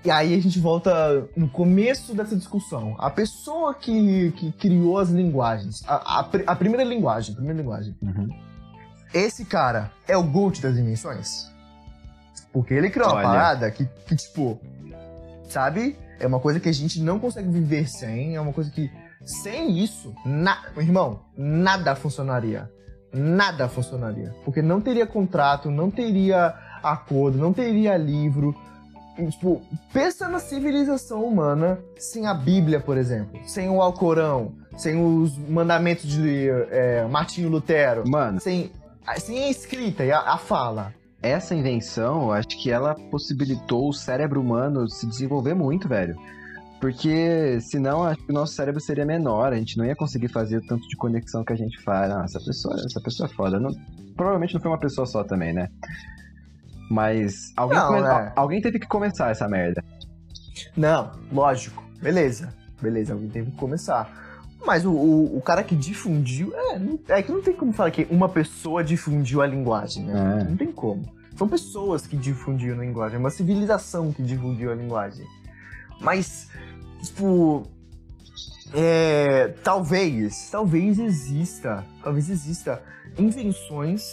[0.05, 2.95] E aí a gente volta no começo dessa discussão.
[2.97, 7.95] A pessoa que, que criou as linguagens, a, a, a primeira linguagem, a primeira linguagem,
[8.01, 8.29] Uhum.
[9.13, 11.51] esse cara é o GOAT das dimensões?
[12.53, 13.27] Porque ele criou uma Olha.
[13.27, 14.59] parada que, que, tipo,
[15.49, 15.97] sabe?
[16.19, 18.89] É uma coisa que a gente não consegue viver sem, é uma coisa que,
[19.23, 20.57] sem isso, na...
[20.77, 22.71] irmão, nada funcionaria.
[23.17, 24.33] Nada funcionaria.
[24.45, 26.53] Porque não teria contrato, não teria
[26.83, 28.55] acordo, não teria livro.
[29.17, 33.39] E, tipo, pensa na civilização humana sem a Bíblia, por exemplo.
[33.45, 38.71] Sem o Alcorão, sem os mandamentos de é, Martinho Lutero Mano, sem,
[39.17, 40.93] sem a escrita e a, a fala.
[41.21, 46.15] essa invenção, acho que ela possibilitou o cérebro humano se desenvolver muito, velho.
[46.79, 50.57] Porque senão acho que o nosso cérebro seria menor, a gente não ia conseguir fazer
[50.57, 52.09] o tanto de conexão que a gente faz.
[52.09, 53.59] Não, essa pessoa, essa pessoa é foda.
[53.59, 53.75] Não-
[54.15, 55.69] provavelmente não foi uma pessoa só também, né?
[56.89, 58.31] Mas alguém, Não, come- né?
[58.35, 59.83] alguém teve que começar essa merda.
[60.75, 61.83] Não, lógico.
[62.01, 62.53] Beleza.
[62.81, 64.25] Beleza, alguém teve que começar.
[64.65, 66.53] Mas o, o, o cara que difundiu.
[66.55, 70.41] É, não- é que não tem como falar que uma pessoa difundiu a linguagem, né?
[70.41, 70.43] É.
[70.49, 71.03] Não tem como.
[71.35, 75.25] São pessoas que difundiam a linguagem, é uma civilização que difundiu a linguagem.
[75.99, 76.49] Mas,
[77.03, 77.63] tipo,
[78.73, 82.81] é, talvez, talvez exista, talvez exista
[83.17, 84.03] invenções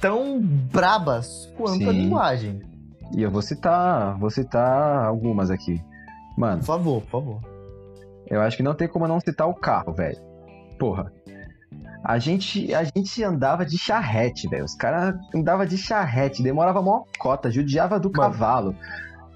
[0.00, 1.88] tão brabas quanto Sim.
[1.88, 2.62] a linguagem.
[3.16, 5.82] E eu vou citar, vou citar algumas aqui.
[6.36, 7.40] Mano, Por favor, por favor.
[8.26, 10.18] eu acho que não tem como não citar o carro, velho.
[10.78, 11.12] Porra.
[12.04, 14.64] A gente, a gente andava de charrete, velho.
[14.64, 18.32] Os caras andavam de charrete, demorava mó cota, judiava do Mano.
[18.32, 18.74] cavalo.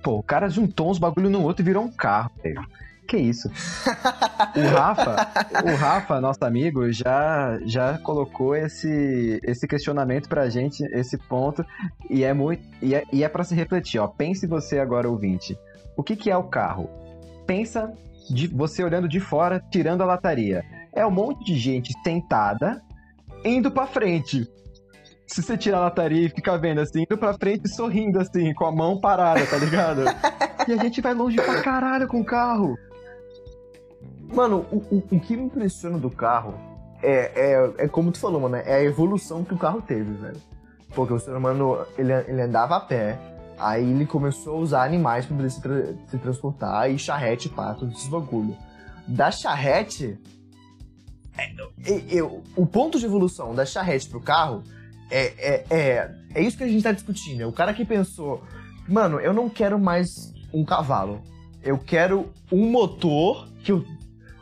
[0.06, 2.64] Pô, o cara juntou uns bagulho no outro e virou um carro, velho.
[3.08, 3.48] Que isso?
[3.48, 5.16] O Rafa,
[5.64, 11.66] o Rafa, nosso amigo, já, já colocou esse, esse questionamento pra gente, esse ponto,
[12.08, 14.06] e é muito e é, e é para se refletir, ó.
[14.06, 15.58] Pense você agora, ouvinte.
[15.96, 16.88] O que, que é o carro?
[17.44, 17.92] Pensa
[18.30, 20.64] de você olhando de fora, tirando a lataria.
[20.92, 22.80] É um monte de gente sentada,
[23.44, 24.48] indo pra frente.
[25.26, 28.64] Se você tirar a lataria e ficar vendo assim, indo pra frente sorrindo assim, com
[28.64, 30.02] a mão parada, tá ligado?
[30.68, 32.78] e a gente vai longe pra caralho com o carro.
[34.32, 36.54] Mano, o, o, o que me impressiona do carro
[37.02, 37.32] é,
[37.78, 40.40] é, é como tu falou, mano, é a evolução que o carro teve, velho.
[40.94, 43.18] Porque o ser humano, ele, ele andava a pé,
[43.58, 47.86] aí ele começou a usar animais pra poder se, tra- se transportar, e charrete, pato,
[47.86, 48.56] esses bagulho.
[49.06, 50.18] Da charrete,
[51.36, 52.22] é, é-
[52.56, 54.62] o ponto de evolução da charrete pro carro
[55.10, 57.40] é, é, é, é isso que a gente tá discutindo.
[57.42, 58.42] É o cara que pensou,
[58.88, 61.22] mano, eu não quero mais um cavalo.
[61.62, 63.84] Eu quero um motor que eu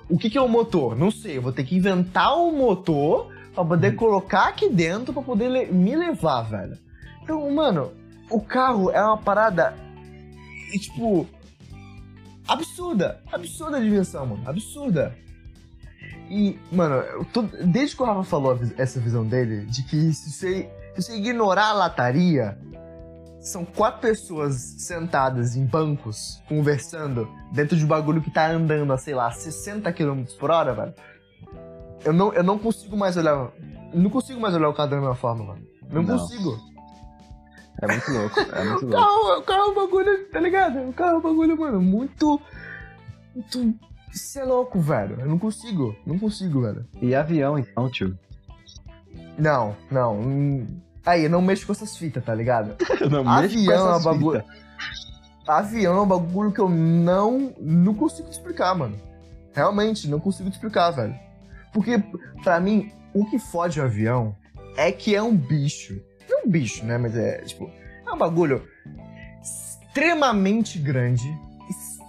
[0.08, 0.94] o que, que é um motor?
[0.94, 5.22] Não sei, eu vou ter que inventar um motor pra poder colocar aqui dentro pra
[5.22, 6.76] poder le- me levar, velho.
[7.22, 7.90] Então, mano,
[8.30, 9.74] o carro é uma parada,
[10.74, 11.26] e, tipo,
[12.46, 13.22] absurda.
[13.32, 14.42] Absurda a dimensão, mano.
[14.46, 15.16] Absurda.
[16.30, 20.70] E, mano, tô- desde que o Rafa falou essa visão dele, de que se você,
[20.94, 22.58] se você ignorar a lataria,
[23.40, 28.96] são quatro pessoas sentadas em bancos, conversando, dentro de um bagulho que tá andando a,
[28.98, 30.94] sei lá, 60 km por hora, velho.
[32.04, 33.50] Eu não, eu não consigo mais olhar.
[33.92, 35.62] Não consigo mais olhar o carro da mesma forma, mano.
[35.90, 36.18] Não, Não.
[36.18, 36.58] consigo.
[37.82, 39.04] É muito louco, é muito O louco.
[39.04, 40.88] carro, o carro é um bagulho, tá ligado?
[40.88, 42.40] O carro é um bagulho, mano, muito.
[43.34, 43.74] Muito.
[44.14, 45.16] Isso é louco, velho.
[45.20, 45.96] Eu não consigo.
[46.06, 46.86] Não consigo, velho.
[47.02, 48.16] E avião, então, tio?
[49.36, 50.20] Não, não.
[50.20, 50.66] hum,
[51.04, 52.76] Aí, eu não mexo com essas fitas, tá ligado?
[53.10, 54.44] Não Avião é um bagulho.
[55.46, 58.96] Avião é um bagulho que eu não, não consigo explicar, mano.
[59.52, 61.14] Realmente, não consigo explicar, velho.
[61.74, 62.02] Porque,
[62.42, 64.34] pra mim, o que fode o avião
[64.76, 66.00] é que é um bicho.
[66.28, 66.96] Não é um bicho, né?
[66.96, 67.70] Mas é, tipo,
[68.06, 68.66] é um bagulho
[69.42, 71.28] extremamente grande,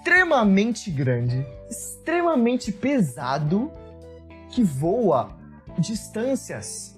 [0.10, 3.72] extremamente grande, extremamente pesado,
[4.52, 5.32] que voa
[5.80, 6.96] distâncias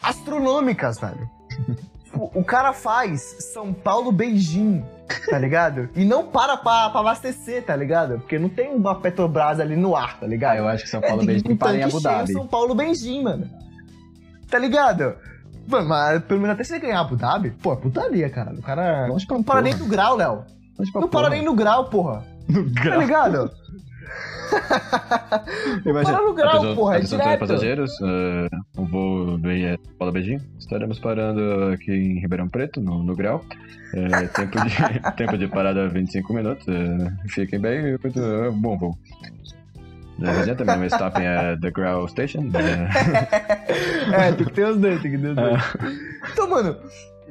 [0.00, 1.28] astronômicas, velho.
[2.10, 3.20] Tipo, o cara faz
[3.52, 4.84] São Paulo Beijing,
[5.28, 5.88] tá ligado?
[5.94, 8.18] E não para pra, pra abastecer, tá ligado?
[8.18, 10.56] Porque não tem uma Petrobras ali no ar, tá Ah, ligado?
[10.58, 12.32] eu acho que São É, Paulo tem Beijing para em Abu Dhabi.
[12.32, 13.48] São Paulo Beijing, mano.
[14.50, 15.14] Tá ligado?
[15.68, 18.54] Mano, mas pelo menos até você ganhar Abu Dhabi, pô, é putaria, cara.
[18.54, 20.44] O cara pra não para nem no grau, Léo.
[20.86, 21.30] Não para porra.
[21.30, 22.22] nem no grau, porra.
[22.48, 23.00] no Tá grau.
[23.00, 23.50] ligado?
[25.86, 27.40] Imagina, Para no grau, Atenção- porra, é atenção todos direto.
[27.48, 30.40] passageiros, eh, o voo do IE Paulo Beijing.
[30.58, 33.44] Estaremos parando aqui em Ribeirão Preto, no, no grau.
[33.94, 34.70] Eh, tempo, de,
[35.16, 36.66] tempo de parada 25 minutos.
[36.68, 38.98] eh, fiquem bem, muito eh, bom voo.
[40.18, 42.50] Uh, também o stopping at the Grau Station.
[42.52, 45.62] eh, É, tem que ter os dois, tem que ter os dois.
[46.32, 46.76] Então, mano,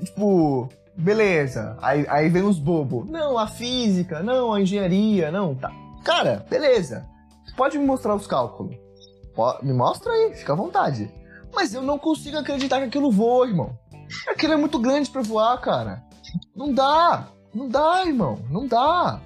[0.03, 1.77] tipo, beleza.
[1.81, 3.09] Aí, aí vem os bobos.
[3.09, 5.71] Não, a física, não, a engenharia, não, tá.
[6.03, 7.05] Cara, beleza.
[7.55, 8.75] Pode me mostrar os cálculos.
[9.63, 11.11] Me mostra aí, fica à vontade.
[11.53, 13.77] Mas eu não consigo acreditar que aquilo voa, irmão.
[14.27, 16.03] Aquilo é muito grande pra voar, cara.
[16.55, 17.27] Não dá.
[17.53, 18.39] Não dá, irmão.
[18.49, 19.19] Não dá.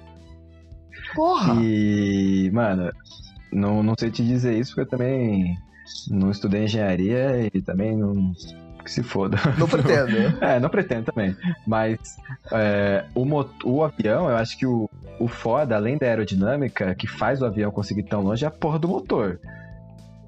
[1.14, 1.54] Porra.
[1.62, 2.90] E, mano,
[3.52, 5.56] não, não sei te dizer isso porque eu também
[6.08, 8.32] não estudei engenharia e também não.
[8.84, 9.38] Que se foda.
[9.58, 10.12] Não pretendo.
[10.42, 11.34] É, não pretendo também.
[11.66, 11.98] Mas
[12.52, 13.24] é, o,
[13.64, 17.70] o avião, eu acho que o, o foda, além da aerodinâmica, que faz o avião
[17.70, 19.40] conseguir ir tão longe, é a porra do motor.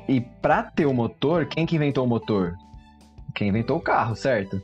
[0.08, 2.54] E pra ter o motor, quem que inventou o motor?
[3.34, 4.62] Quem inventou o carro, certo?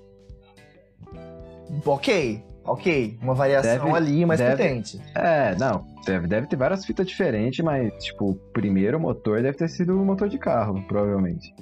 [1.84, 3.18] ok, ok.
[3.22, 5.00] Uma variação Deve- ali mais deve- potente.
[5.14, 5.84] É, não.
[6.06, 10.04] Deve, deve ter várias fitas diferentes, mas, tipo, o primeiro motor deve ter sido o
[10.04, 11.54] motor de carro, provavelmente.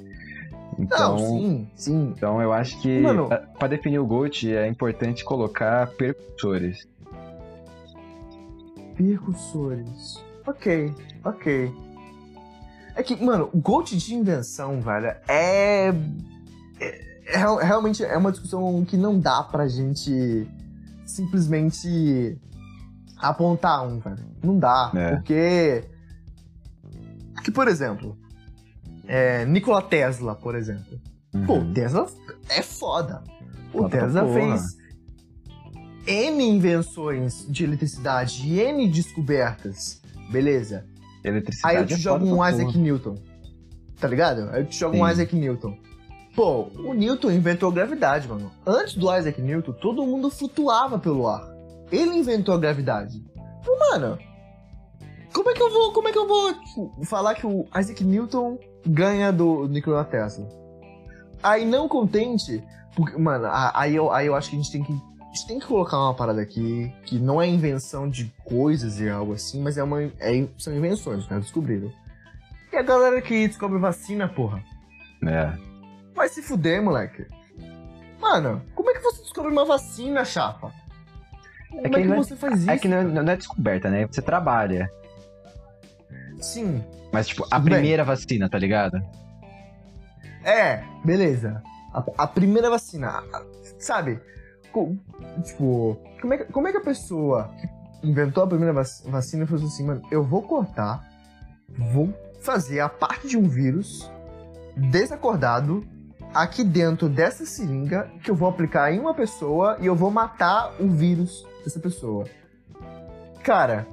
[0.79, 2.15] Então, Não, sim, sim.
[2.17, 3.03] então eu acho que
[3.59, 6.87] pra definir o GOAT é importante colocar percussores.
[8.97, 10.23] Percussores.
[10.47, 10.93] Ok,
[11.25, 11.73] ok.
[12.95, 15.89] É que, mano, o GOAT de invenção, velho, é.
[16.79, 20.49] É, é, realmente é uma discussão que não dá pra gente
[21.07, 22.39] simplesmente
[23.17, 24.25] apontar um, velho.
[24.43, 24.91] Não dá.
[24.95, 25.17] É.
[25.17, 25.85] Porque.
[27.45, 28.19] Que, por exemplo,
[29.12, 31.01] é, Nikola Tesla, por exemplo.
[31.44, 31.73] Pô, Uhum.
[31.75, 32.07] Tesla
[32.49, 33.25] é foda.
[33.75, 34.77] O Foda Tesla fez
[36.07, 40.01] N invenções de eletricidade N descobertas.
[40.31, 40.87] Beleza.
[41.25, 42.79] Eletricidade Aí eu te é jogo um Isaac porra.
[42.79, 43.14] Newton.
[44.01, 44.49] Tá ligado?
[44.51, 45.12] Aí eu te jogo um Sim.
[45.12, 45.77] Isaac Newton.
[46.35, 48.51] Pô, o Newton inventou a gravidade, mano.
[48.64, 51.44] Antes do Isaac Newton, todo mundo flutuava pelo ar.
[51.90, 53.20] Ele inventou a gravidade.
[53.64, 54.16] Pô, mano,
[55.35, 58.03] como é que eu vou, como é que eu vou tipo, falar que o Isaac
[58.05, 60.47] Newton ganha do Nikola Tesla?
[61.43, 62.62] Aí não contente,
[62.95, 65.59] porque, mano, aí eu, aí eu acho que a gente tem que a gente tem
[65.61, 69.79] que colocar uma parada aqui que não é invenção de coisas e algo assim, mas
[69.79, 71.88] é uma, é- são invenções, caras descobriram.
[72.73, 74.61] E a galera que descobre vacina, porra,
[75.25, 75.53] É.
[76.16, 77.27] vai se fuder, moleque.
[78.21, 80.73] Mano, como é que você descobre uma vacina, chapa?
[81.71, 82.71] Como é que que, não é- você faz isso?
[82.71, 84.07] É que não, não é descoberta, né?
[84.09, 84.90] Você trabalha.
[86.40, 86.85] Sim.
[87.12, 87.74] Mas, tipo, a Tudo bem.
[87.74, 89.00] primeira vacina, tá ligado?
[90.44, 91.62] É, beleza.
[91.92, 93.42] A, a primeira vacina, a-
[93.79, 94.20] sabe?
[94.72, 94.96] Co-
[95.44, 97.68] tipo, como é, que, como é que a pessoa que
[98.09, 101.05] inventou a primeira vac- vacina falou assim, mano, eu vou cortar,
[101.68, 104.11] vou fazer a parte de um vírus
[104.76, 105.85] desacordado
[106.33, 110.72] aqui dentro dessa seringa que eu vou aplicar em uma pessoa e eu vou matar
[110.81, 112.24] o vírus dessa pessoa.
[113.42, 113.87] Cara,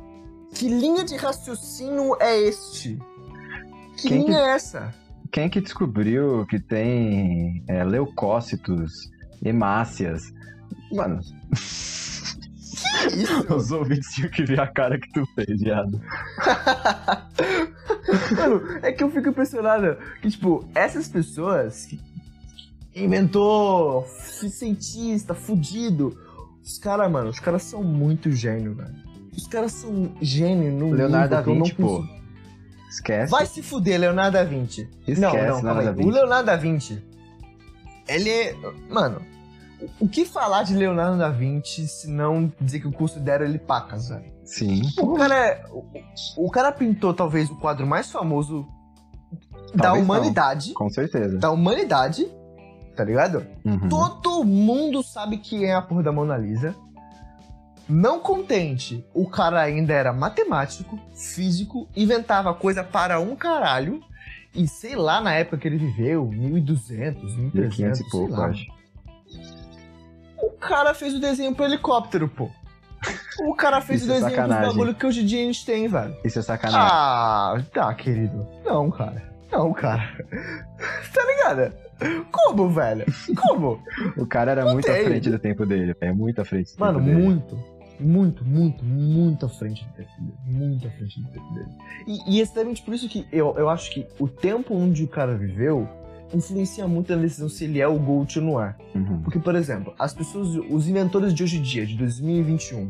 [0.53, 2.97] que linha de raciocínio é este?
[3.97, 4.93] Que Quem que- linha é essa?
[5.31, 9.12] Quem que descobriu que tem é, leucócitos,
[9.43, 10.33] hemácias?
[10.91, 11.19] Mano,
[13.13, 13.45] Isso?
[13.53, 16.01] os ouvintes tinham que ver a cara que tu fez, viado.
[18.38, 21.99] Mano, é que eu fico impressionado que, tipo, essas pessoas que
[22.95, 26.17] inventou, cientista, fudido,
[26.63, 29.07] os caras, mano, os caras são muito gênio, velho.
[29.38, 32.04] Os caras são gênio no Leonardo da não Vinci, pô.
[32.89, 33.32] Esquece.
[33.32, 34.89] Vai se fuder, Leonardo da Vinci.
[35.08, 35.93] Esquece, não, não, calma aí.
[35.93, 36.04] da.
[36.04, 37.04] O Leonardo da Vinci,
[38.08, 38.56] ele é...
[38.89, 39.21] Mano,
[39.80, 43.60] o- o que falar de Leonardo da Vinci se não dizer que eu considero ele
[43.60, 44.32] pacas, velho?
[44.43, 44.82] Sim.
[45.00, 48.65] O cara, é- o, o cara pintou talvez o quadro mais famoso
[49.76, 50.15] da Talvez não.
[50.15, 50.73] humanidade.
[50.73, 51.38] Com certeza.
[51.38, 52.26] Da humanidade,
[52.95, 53.45] tá ligado?
[53.65, 53.89] Uhum.
[53.89, 56.73] Todo mundo sabe que é a porra da Mona Lisa.
[57.89, 64.02] Não contente, o cara ainda era matemático, físico, inventava coisa para um caralho.
[64.54, 68.47] E sei lá, na época que ele viveu, 1200, 1500 1300, e sei pouco, lá.
[68.47, 68.65] acho.
[70.38, 72.50] O cara fez o desenho pro helicóptero, pô.
[73.47, 74.71] O cara fez Isso o é desenho dos sacanagem.
[74.78, 76.15] bagulho que hoje em dia a gente tem, velho.
[76.26, 76.88] Isso é sacanagem.
[76.91, 78.45] Ah, tá, querido.
[78.65, 79.23] Não, cara.
[79.52, 80.04] Não, cara.
[81.13, 81.73] tá ligado?
[82.32, 83.06] Como, velho?
[83.36, 83.80] Como?
[84.17, 85.06] o cara era muito à tem.
[85.06, 87.21] frente do tempo dele, é muito à frente do Mano, tempo dele.
[87.28, 87.77] muito.
[87.99, 90.33] Muito, muito, muito à frente do tempo dele.
[90.45, 91.69] Muito à frente do tempo dele.
[92.07, 95.36] E, e exatamente por isso que eu, eu acho que o tempo onde o cara
[95.36, 95.88] viveu
[96.33, 98.75] influencia muito na decisão se ele é o GOAT ou não é.
[98.93, 99.21] Uhum.
[99.21, 102.89] Porque, por exemplo, as pessoas, os inventores de hoje em dia, de 2021,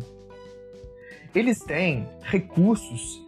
[1.35, 3.21] eles têm recursos.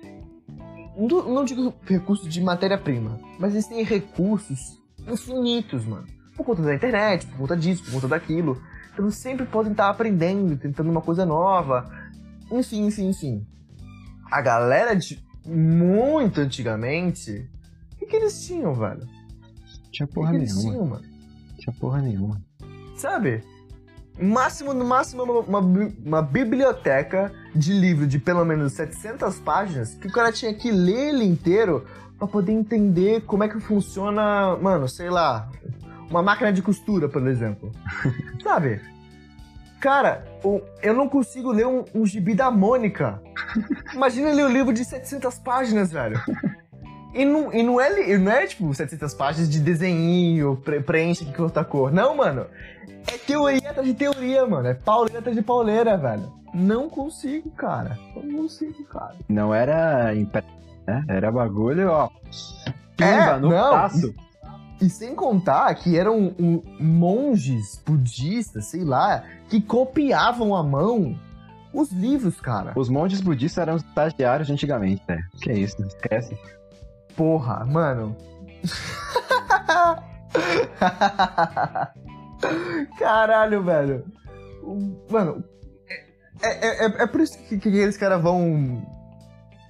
[0.98, 6.08] Não, não digo recursos de matéria-prima, mas eles têm recursos infinitos, mano.
[6.36, 8.62] Por conta da internet, por conta disso, por conta daquilo.
[9.00, 11.90] Então eles sempre podem estar aprendendo, tentando uma coisa nova.
[12.52, 13.48] Enfim, enfim, enfim.
[14.30, 17.50] A galera de muito antigamente.
[17.94, 19.08] O que, que eles tinham, velho?
[19.90, 20.72] Tinha que, porra que eles nenhuma.
[20.72, 21.06] tinham, mano?
[21.58, 22.42] Tinha porra nenhuma.
[22.98, 23.42] Sabe?
[24.22, 30.08] Máximo, no máximo, uma, uma uma biblioteca de livro de pelo menos 700 páginas que
[30.08, 31.86] o cara tinha que ler ele inteiro
[32.18, 35.50] pra poder entender como é que funciona, mano, sei lá,
[36.10, 37.72] uma máquina de costura, por exemplo.
[38.44, 38.82] Sabe?
[39.80, 40.26] Cara,
[40.84, 43.22] eu não consigo ler um, um gibi da Mônica.
[43.94, 46.22] Imagina ler um livro de 700 páginas, velho.
[47.14, 51.44] E não, e não, é, não é, tipo, 700 páginas de desenho, pre preenche com
[51.44, 51.92] outra cor.
[51.92, 52.46] Não, mano.
[53.08, 54.68] É teoria atrás de teoria, mano.
[54.68, 56.32] É pauleira atrás de pauleira, velho.
[56.54, 57.98] Não consigo, cara.
[58.16, 59.16] Não consigo, cara.
[59.30, 60.14] Não era
[60.86, 61.06] né?
[61.08, 62.10] Era bagulho, ó.
[62.98, 63.72] Pimba, É, no não.
[63.72, 64.14] passo.
[64.82, 71.16] E sem contar que eram um, monges budistas, sei lá, que copiavam à mão
[71.74, 72.74] os livros, cara.
[72.76, 75.24] Os monges budistas eram os estagiários de antigamente, velho.
[75.42, 76.38] Que isso, esquece.
[77.16, 78.16] Porra, mano.
[82.98, 84.06] Caralho, velho.
[85.10, 85.44] Mano,
[86.42, 88.82] é, é, é, é por isso que, que aqueles caras vão.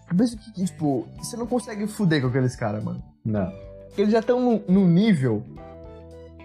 [0.10, 3.04] É por isso que, que, tipo, você não consegue fuder com aqueles caras, mano.
[3.26, 3.52] Não.
[3.98, 5.44] Eles já estão num, nível.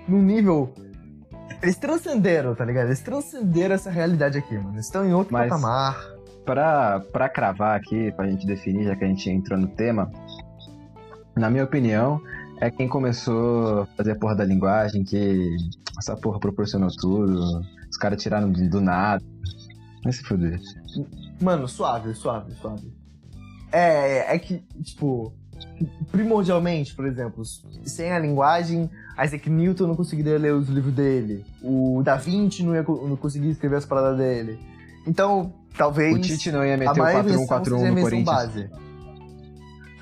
[0.09, 0.73] Num nível
[1.63, 2.87] Eles transcenderam, tá ligado?
[2.87, 4.75] Eles transcenderam essa realidade aqui, mano.
[4.75, 6.15] Eles estão em outro Mas- patamar.
[6.45, 10.13] Pra, pra cravar aqui, pra gente definir, já que a gente entrou no tema,
[11.35, 12.21] na minha opinião,
[12.61, 15.57] é quem começou a fazer a porra da linguagem, que
[15.99, 19.25] essa porra proporcionou tudo, os caras tiraram do do nada.
[20.03, 20.61] Vai se fuder.
[21.41, 22.93] Mano, suave, suave, suave.
[23.73, 25.33] É, é que, tipo,
[26.11, 27.43] primordialmente, por exemplo,
[27.85, 28.89] sem a linguagem,
[29.23, 31.45] Isaac Newton não conseguiria ler os livros dele.
[31.63, 34.59] O Da Vinci não ia não conseguir escrever as paradas dele.
[35.07, 36.17] Então, talvez.
[36.17, 38.25] O Tite não ia meter o maior invenção 4-1-4-1 seja a no Corinthians.
[38.25, 38.71] base.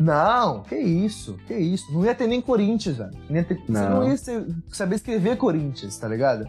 [0.01, 1.93] Não, que isso, que isso.
[1.93, 3.13] Não ia ter nem Corinthians, velho.
[3.29, 3.91] Não ia ter- Você Não.
[4.01, 6.49] não ia ser- saber escrever Corinthians, tá ligado?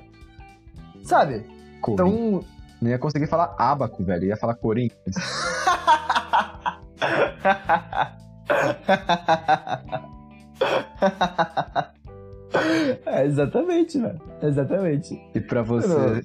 [1.04, 1.46] Sabe?
[1.88, 2.44] Então,
[2.82, 4.26] Não ia conseguir falar abaco, velho.
[4.26, 5.16] Ia falar Corinthians.
[13.06, 14.22] é, exatamente, velho.
[14.42, 15.22] Exatamente.
[15.34, 16.24] E pra você,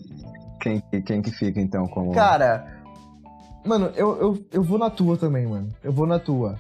[0.61, 2.13] quem, quem que fica então como.
[2.13, 2.67] Cara,
[3.65, 5.69] mano, eu, eu, eu vou na tua também, mano.
[5.83, 6.59] Eu vou na tua.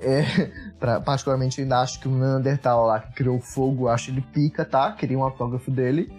[0.00, 0.22] É,
[0.78, 4.20] pra- particularmente, eu ainda acho que o Neandertal lá que criou o fogo, acho ele
[4.20, 4.92] pica, tá?
[4.92, 6.12] Queria um autógrafo dele.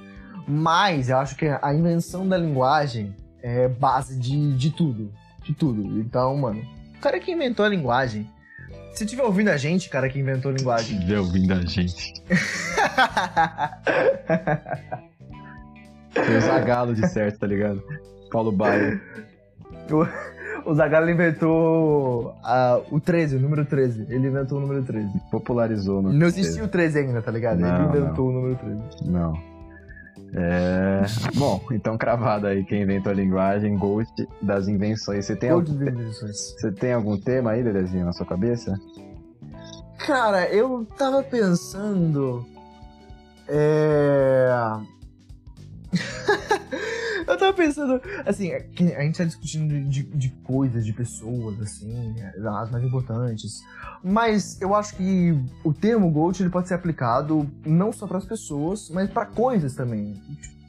[0.48, 5.12] Mas eu acho que a invenção da linguagem é base de, de tudo.
[5.44, 6.00] De tudo.
[6.00, 6.62] Então, mano,
[6.96, 8.30] o cara que inventou a linguagem.
[8.96, 10.96] Se tiver ouvindo a gente, cara que inventou a linguagem.
[10.98, 12.14] Estiver ouvindo a gente.
[16.14, 17.84] Tem o Zagalo de certo, tá ligado?
[18.32, 19.02] Paulo Baia.
[20.66, 24.08] o Zagallo inventou ah, o 13, o número 13.
[24.10, 25.10] Ele inventou o número 13.
[25.30, 26.14] Popularizou no.
[26.14, 27.60] Não existia o 13 ainda, tá ligado?
[27.60, 29.12] Não, Ele inventou o número 13.
[29.12, 29.55] Não.
[30.34, 31.02] É.
[31.36, 35.26] Bom, então cravado aí quem inventou a linguagem, Ghost das invenções.
[35.26, 35.74] Você tem, algum,
[36.14, 38.80] você tem algum tema aí, Dedezinho, na sua cabeça?
[39.98, 42.46] Cara, eu tava pensando.
[43.48, 44.50] É.
[47.36, 48.02] eu tava pensando.
[48.26, 48.68] Assim, é
[48.98, 53.62] a gente tá discutindo de, de coisas, de pessoas, assim, as mais importantes.
[54.04, 58.26] Mas eu acho que o termo GOAT ele pode ser aplicado não só para as
[58.26, 60.22] pessoas, mas para coisas também.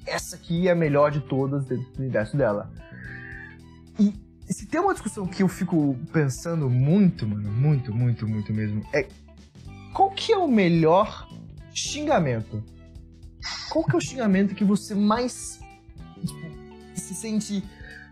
[0.07, 2.71] Essa aqui é a melhor de todas dentro do universo dela.
[3.99, 4.15] E
[4.49, 9.07] se tem uma discussão que eu fico pensando muito, mano, muito, muito, muito mesmo, é
[9.93, 11.29] qual que é o melhor
[11.75, 12.63] xingamento?
[13.71, 15.59] Qual que é o xingamento que você mais
[17.07, 17.65] se sente,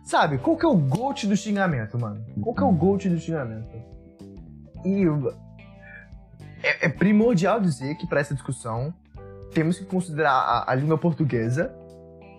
[0.04, 0.38] sabe?
[0.38, 2.24] Qual que é o GOAT do xingamento, mano?
[2.42, 3.68] Qual que é o GOAT do xingamento?
[4.84, 5.04] E
[6.62, 8.94] é, é primordial dizer que para essa discussão
[9.52, 11.74] temos que considerar a, a língua portuguesa,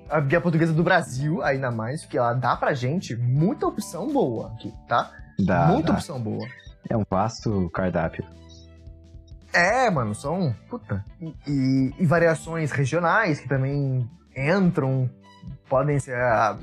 [0.09, 4.51] a língua portuguesa do Brasil, ainda mais, porque ela dá pra gente muita opção boa
[4.53, 5.11] aqui, tá?
[5.39, 5.93] Dá, muita dá.
[5.93, 6.45] opção boa.
[6.89, 8.23] É um vasto cardápio.
[9.53, 10.53] É, mano, são.
[10.69, 11.03] Puta.
[11.21, 15.09] E, e- e variações regionais que também entram,
[15.69, 16.57] podem ser ah,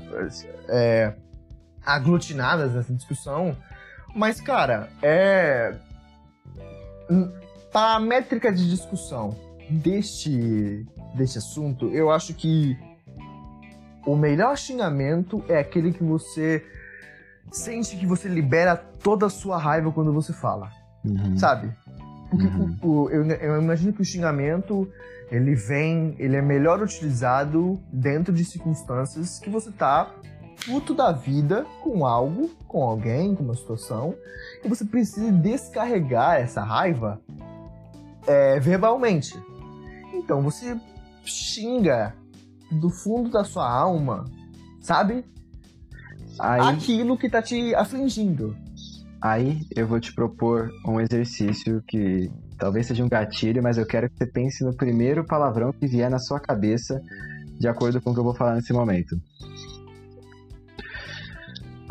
[0.69, 1.13] é,
[1.85, 3.55] aglutinadas nessa discussão.
[4.15, 5.75] Mas, cara, é.
[7.71, 9.35] Para a métrica de discussão
[9.69, 12.77] deste, deste assunto, eu acho que
[14.05, 16.63] o melhor xingamento é aquele que você
[17.51, 20.71] sente que você libera toda a sua raiva quando você fala
[21.05, 21.37] Uhum.
[21.37, 21.69] sabe?
[22.33, 22.77] Porque Uhum.
[22.81, 24.89] o- eu, eu imagino que o xingamento
[25.31, 30.11] ele vem, ele é melhor utilizado dentro de circunstâncias que você tá
[30.65, 34.15] puto da vida com algo, com alguém, com uma situação,
[34.63, 37.19] e você precisa descarregar essa raiva
[38.25, 39.37] é, verbalmente.
[40.13, 40.77] Então você
[41.25, 42.15] xinga
[42.71, 44.25] do fundo da sua alma,
[44.81, 45.25] sabe?
[46.39, 48.55] Aí, Aquilo que tá te afligindo.
[49.23, 54.09] Aí eu vou te propor um exercício que talvez seja um gatilho, mas eu quero
[54.09, 57.01] que você pense no primeiro palavrão que vier na sua cabeça,
[57.57, 59.15] de acordo com o que eu vou falar nesse momento.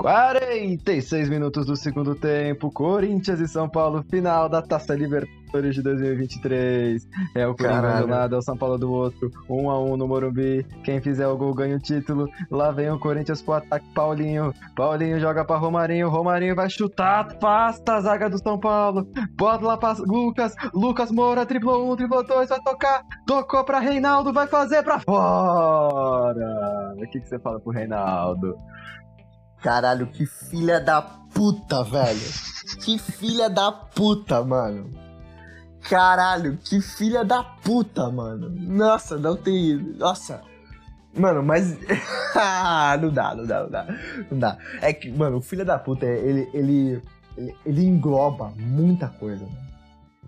[0.02, 7.08] 46 minutos do segundo tempo, Corinthians e São Paulo, final da Taça Libertadores de 2023.
[7.36, 10.08] É o Corinthians do lado, é o São Paulo do outro, 1 a 1 no
[10.08, 10.66] Morumbi.
[10.82, 12.28] Quem fizer o gol ganha o título.
[12.50, 14.52] Lá vem o Corinthians pro ataque, Paulinho.
[14.74, 19.06] Paulinho joga pra Romarinho, Romarinho vai chutar, afasta a zaga do São Paulo.
[19.36, 24.32] Bota lá pra Lucas, Lucas Moura, triplou um, triplou dois, vai tocar, tocou pra Reinaldo,
[24.32, 26.92] vai fazer pra fora.
[26.96, 28.58] O que, que você fala pro Reinaldo?
[29.62, 32.20] Caralho, que filha da puta, velho.
[32.84, 34.90] Que filha da puta, mano.
[35.88, 38.50] Caralho, que filha da puta, mano.
[38.50, 39.76] Nossa, não tem.
[39.98, 40.42] Nossa.
[41.14, 41.76] Mano, mas.
[43.00, 43.86] Não dá, não dá, não dá.
[44.30, 44.58] Não dá.
[44.80, 47.02] É que, mano, o filho da puta, ele, ele,
[47.66, 49.46] ele, engloba muita coisa,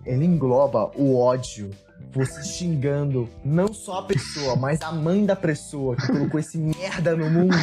[0.05, 1.71] ele engloba o ódio.
[2.11, 7.15] Você xingando não só a pessoa, mas a mãe da pessoa que colocou esse merda
[7.15, 7.55] no mundo.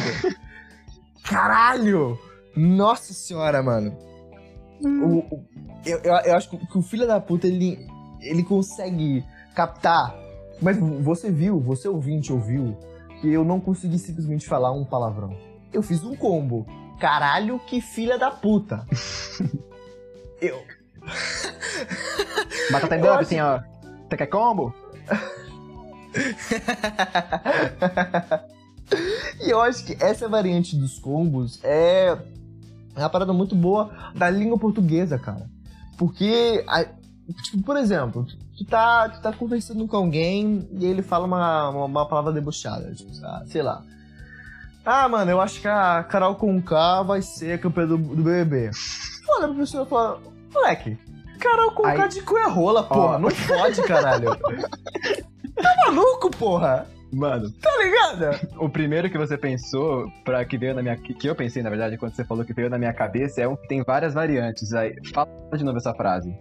[1.23, 2.17] Caralho!
[2.55, 3.97] Nossa senhora, mano.
[4.81, 5.45] O, o-
[5.85, 7.87] eu, eu, eu acho que o filho da puta, ele,
[8.21, 9.23] ele consegue
[9.55, 10.15] captar.
[10.61, 12.77] Mas você viu, você ouvinte ouviu,
[13.21, 15.35] que eu não consegui simplesmente falar um palavrão.
[15.71, 16.65] Eu fiz um combo.
[16.99, 18.85] Caralho, que filha da puta.
[20.41, 20.61] eu.
[22.71, 23.59] Batata em acho- assim, ó.
[24.09, 24.73] Você quer combo?
[29.41, 32.17] E eu acho que essa variante dos combos é
[32.95, 35.49] é uma parada muito boa da língua portuguesa, cara.
[35.97, 36.63] Porque,
[37.43, 38.25] tipo, por exemplo,
[38.57, 42.93] tu- tá, tu tá conversando com alguém e ele fala uma, uma, uma palavra debochada,
[42.93, 43.11] tipo,
[43.47, 43.83] sei lá.
[44.85, 48.69] Ah, mano, eu acho que a Carol Conká vai ser a campeã do, do BBB.
[49.29, 50.19] Olha pra pessoa e fala,
[50.53, 50.97] moleque,
[51.39, 53.19] Carol Conká Aí- de cu é rola, porra, Ó.
[53.19, 54.35] não fode, caralho.
[55.55, 56.85] tá maluco, porra?
[57.13, 58.47] Mano, Tá ligado?
[58.57, 60.97] o primeiro que você pensou, pra que veio na minha.
[60.97, 63.55] Que eu pensei, na verdade, quando você falou que veio na minha cabeça, é um
[63.55, 64.73] que tem várias variantes.
[64.73, 66.35] Aí, fala de novo essa frase.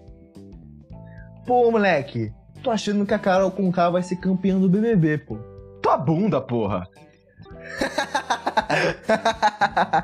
[1.47, 5.37] Pô, moleque, tô achando que a Carol Conká vai ser campeã do BBB, pô.
[5.83, 6.87] Tua bunda, porra!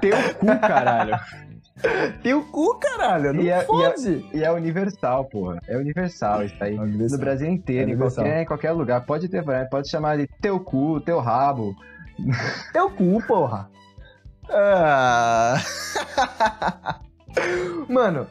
[0.00, 1.18] Teu cu, caralho.
[2.22, 4.26] Teu cu, caralho, não E é- e é- fode.
[4.34, 5.60] E é universal, porra.
[5.68, 6.78] É universal isso aí.
[6.78, 7.18] universal.
[7.18, 8.24] No Brasil inteiro, É em, universal.
[8.24, 9.04] qualquer, em qualquer lugar.
[9.06, 11.74] Pode ter pode chamar de teu cu, teu rabo.
[12.72, 13.70] Teu cu, porra.
[14.50, 15.54] Ah.
[17.88, 18.26] Mano,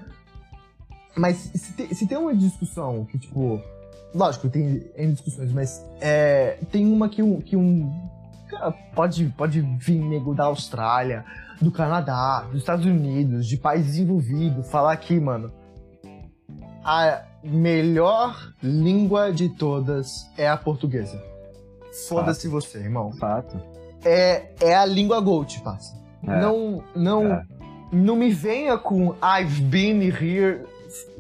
[1.16, 3.62] mas se tem, se tem uma discussão que, tipo.
[4.16, 7.40] Lógico, tem N discussões, mas é, tem uma que um.
[7.42, 7.92] Que um
[8.50, 11.24] cara, pode, pode vir nego da Austrália,
[11.62, 15.52] do Canadá, dos Estados Unidos, de países desenvolvidos, falar aqui, mano.
[16.84, 21.22] A melhor língua de todas é a portuguesa.
[22.08, 23.60] Foda-se você, irmão Fato.
[24.06, 25.98] é, é a língua Gold, passa.
[26.24, 26.40] É.
[26.42, 27.46] Não, não, É.
[27.92, 30.64] não me venha com I've been here.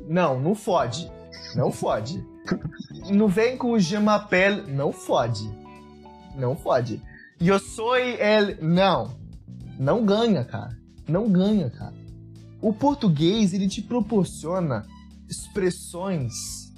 [0.07, 1.11] Não, não fode.
[1.55, 2.23] Não fode.
[3.11, 4.71] não vem com Je m'appelle.
[4.71, 5.49] Não fode.
[6.35, 7.01] Não fode.
[7.41, 8.57] Eu sou el.
[8.61, 9.15] Não.
[9.77, 10.77] Não ganha, cara.
[11.07, 11.93] Não ganha, cara.
[12.61, 14.85] O português, ele te proporciona
[15.29, 16.73] expressões,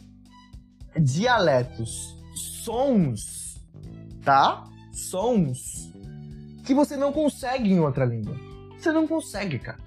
[1.00, 3.62] dialetos, sons,
[4.24, 4.68] tá?
[4.92, 5.90] Sons
[6.70, 8.36] que você não consegue em outra língua.
[8.78, 9.80] Você não consegue, cara.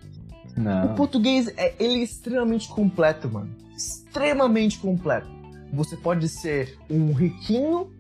[0.57, 0.95] O Não.
[0.97, 3.55] português, é, ele é extremamente completo, mano.
[3.77, 5.29] Extremamente completo.
[5.73, 7.91] Você pode ser um riquinho,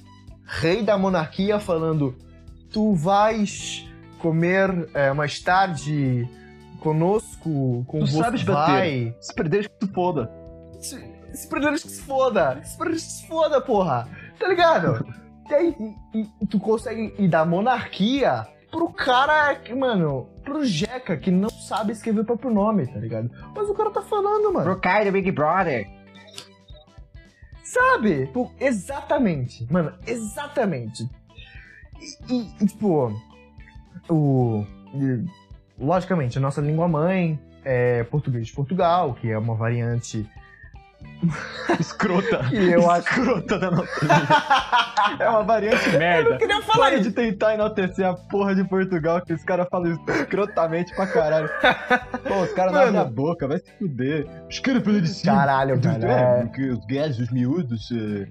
[0.44, 2.14] rei da monarquia, falando:
[2.70, 3.88] Tu vais
[4.22, 6.26] comer é, mais tarde
[6.80, 8.72] conosco, com Tu você sabes bater.
[8.72, 9.16] vai.
[9.20, 10.30] Se perderes que tu foda.
[10.80, 10.96] Se,
[11.34, 12.60] se perderes que se foda.
[12.64, 14.08] Se perderes que se foda, porra.
[14.38, 15.04] Tá ligado?
[15.50, 15.76] e aí,
[16.14, 21.50] e- e tu consegue ir da monarquia pro cara, que, mano, pro Jeca, que não
[21.50, 23.30] sabe escrever o próprio nome, tá ligado?
[23.54, 24.64] Mas o cara tá falando, mano.
[24.64, 25.86] Pro Kai do Big Brother.
[27.62, 28.26] Sabe?
[28.32, 29.66] Pô, exatamente.
[29.72, 31.08] Mano, exatamente.
[32.28, 33.12] E, e- e, tipo,
[34.08, 34.64] o.
[34.94, 35.24] e,
[35.78, 40.28] logicamente, a nossa língua mãe é português de Portugal, que é uma variante
[41.78, 42.38] Escrota.
[42.48, 43.08] que eu acho.
[43.08, 44.62] Escrota da nossa língua.
[45.18, 46.38] É uma variante merda.
[46.38, 47.08] queria falar Para isso.
[47.10, 51.50] de tentar enaltecer a porra de Portugal, que os caras falam escrotamente pra caralho.
[52.26, 54.26] Pô, os caras não abrem a boca, vai se fuder.
[54.48, 55.22] Os caras falam de.
[55.22, 56.06] Caralho, velho.
[56.06, 56.42] é.
[56.42, 57.90] porque os gays, os miúdos.
[57.92, 58.22] é,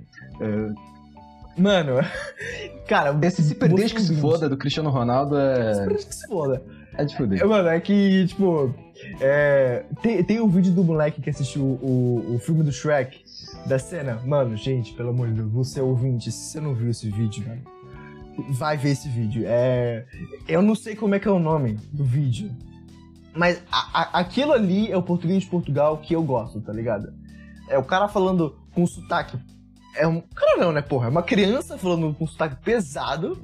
[0.44, 0.91] é,
[1.58, 1.94] Mano,
[2.88, 5.42] cara, Esse se perder que se foda do Cristiano Ronaldo Se
[5.82, 5.86] é.
[5.86, 6.64] perder que se foda.
[6.98, 7.48] É de fuder.
[7.48, 8.74] Mano, é que, tipo,
[9.22, 13.24] é, tem, tem um vídeo do moleque que assistiu o, o filme do Shrek,
[13.66, 14.20] da cena.
[14.26, 17.46] Mano, gente, pelo amor de Deus, você é ouvinte, se você não viu esse vídeo,
[17.48, 17.62] mano,
[18.52, 19.44] vai ver esse vídeo.
[19.46, 20.06] É,
[20.50, 22.52] eu não sei como é que é o nome do vídeo,
[23.34, 27.14] mas a- a- aquilo ali é o português de Portugal que eu gosto, tá ligado?
[27.70, 29.38] É o cara falando com sotaque.
[29.96, 30.22] É um.
[30.22, 31.08] Cara, não, né, porra?
[31.08, 33.42] É uma criança falando com sotaque pesado.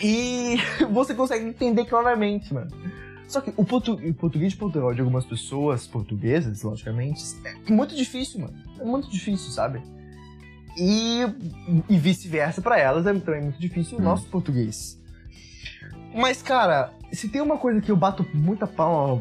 [0.00, 0.56] E
[0.90, 2.70] você consegue entender claramente, mano.
[3.26, 7.20] Só que o, portu- o português de Portugal de algumas pessoas portuguesas, logicamente,
[7.66, 8.54] é muito difícil, mano.
[8.78, 9.82] É muito difícil, sabe?
[10.78, 11.22] E,
[11.88, 14.04] e vice-versa pra elas é também muito difícil o Hum.
[14.04, 15.00] nosso português.
[16.14, 19.20] Mas, cara, se tem uma coisa que eu bato muita palma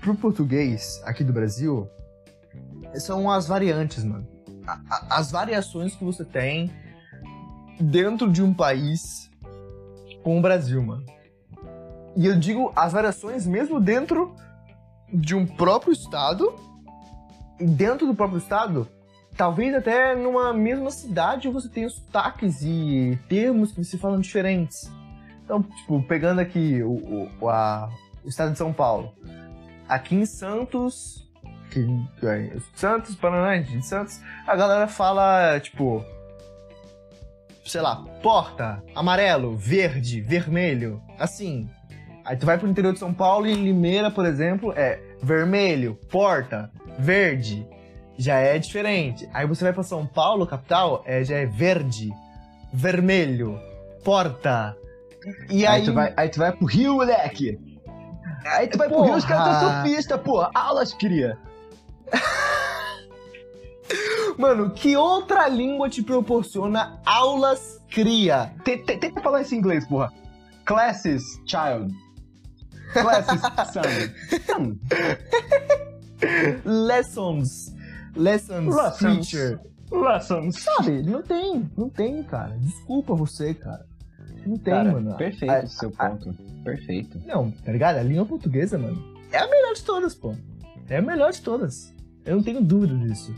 [0.00, 1.88] pro português aqui do Brasil,
[2.96, 4.26] são as variantes, mano.
[5.10, 6.70] As variações que você tem
[7.80, 9.30] dentro de um país
[10.22, 11.04] com o Brasil, mano.
[12.16, 14.34] E eu digo as variações mesmo dentro
[15.12, 16.54] de um próprio estado
[17.58, 18.88] dentro do próprio estado,
[19.36, 24.90] talvez até numa mesma cidade você tenha sotaques e termos que se falam diferentes.
[25.44, 27.88] Então, tipo, pegando aqui o, o, a,
[28.24, 29.12] o estado de São Paulo.
[29.88, 31.25] Aqui em Santos,
[31.70, 31.86] que,
[32.26, 36.04] é, Santos, Paraná, de Santos, a galera fala, tipo,
[37.64, 41.68] sei lá, porta, amarelo, verde, vermelho, assim.
[42.24, 45.98] Aí tu vai pro interior de São Paulo e em Limeira, por exemplo, é vermelho,
[46.10, 47.66] porta, verde.
[48.18, 49.28] Já é diferente.
[49.34, 52.10] Aí você vai para São Paulo, capital, é, já é verde,
[52.72, 53.60] vermelho,
[54.02, 54.76] porta.
[55.50, 57.58] E aí, aí, tu vai, aí tu vai pro Rio, moleque.
[58.44, 59.00] Aí tu vai porra.
[59.00, 60.48] pro Rio, os caras são surfistas, pô.
[60.54, 61.36] Aulas, cria.
[64.38, 68.52] Mano, que outra língua te proporciona aulas cria?
[68.64, 70.12] Tenta, falar isso em inglês, porra.
[70.64, 71.94] Classes, child.
[72.92, 73.40] Classes,
[73.72, 74.76] son.
[76.64, 77.74] Lessons.
[78.14, 79.28] Lessons, Lessons.
[79.28, 79.60] teacher.
[79.90, 80.62] Lessons.
[80.62, 82.56] Sabe, não tem, não tem, cara.
[82.58, 83.86] Desculpa você, cara.
[84.44, 85.16] Não tem, cara, mano.
[85.16, 86.34] Perfeito o seu ponto.
[86.64, 87.20] Perfeito.
[87.24, 87.98] Não, tá ligado?
[87.98, 89.02] A língua portuguesa, mano,
[89.32, 90.34] é a melhor de todas, pô.
[90.88, 91.92] É a melhor de todas.
[92.26, 93.32] Eu não tenho dúvida disso.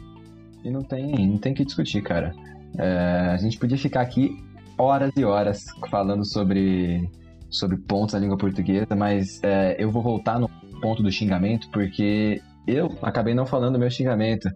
[0.65, 2.35] E não tem, não tem que discutir, cara.
[2.77, 4.37] É, a gente podia ficar aqui
[4.77, 7.09] horas e horas falando sobre,
[7.51, 10.49] sobre pontos da língua portuguesa, mas é, eu vou voltar no
[10.81, 14.51] ponto do xingamento, porque eu acabei não falando o meu xingamento.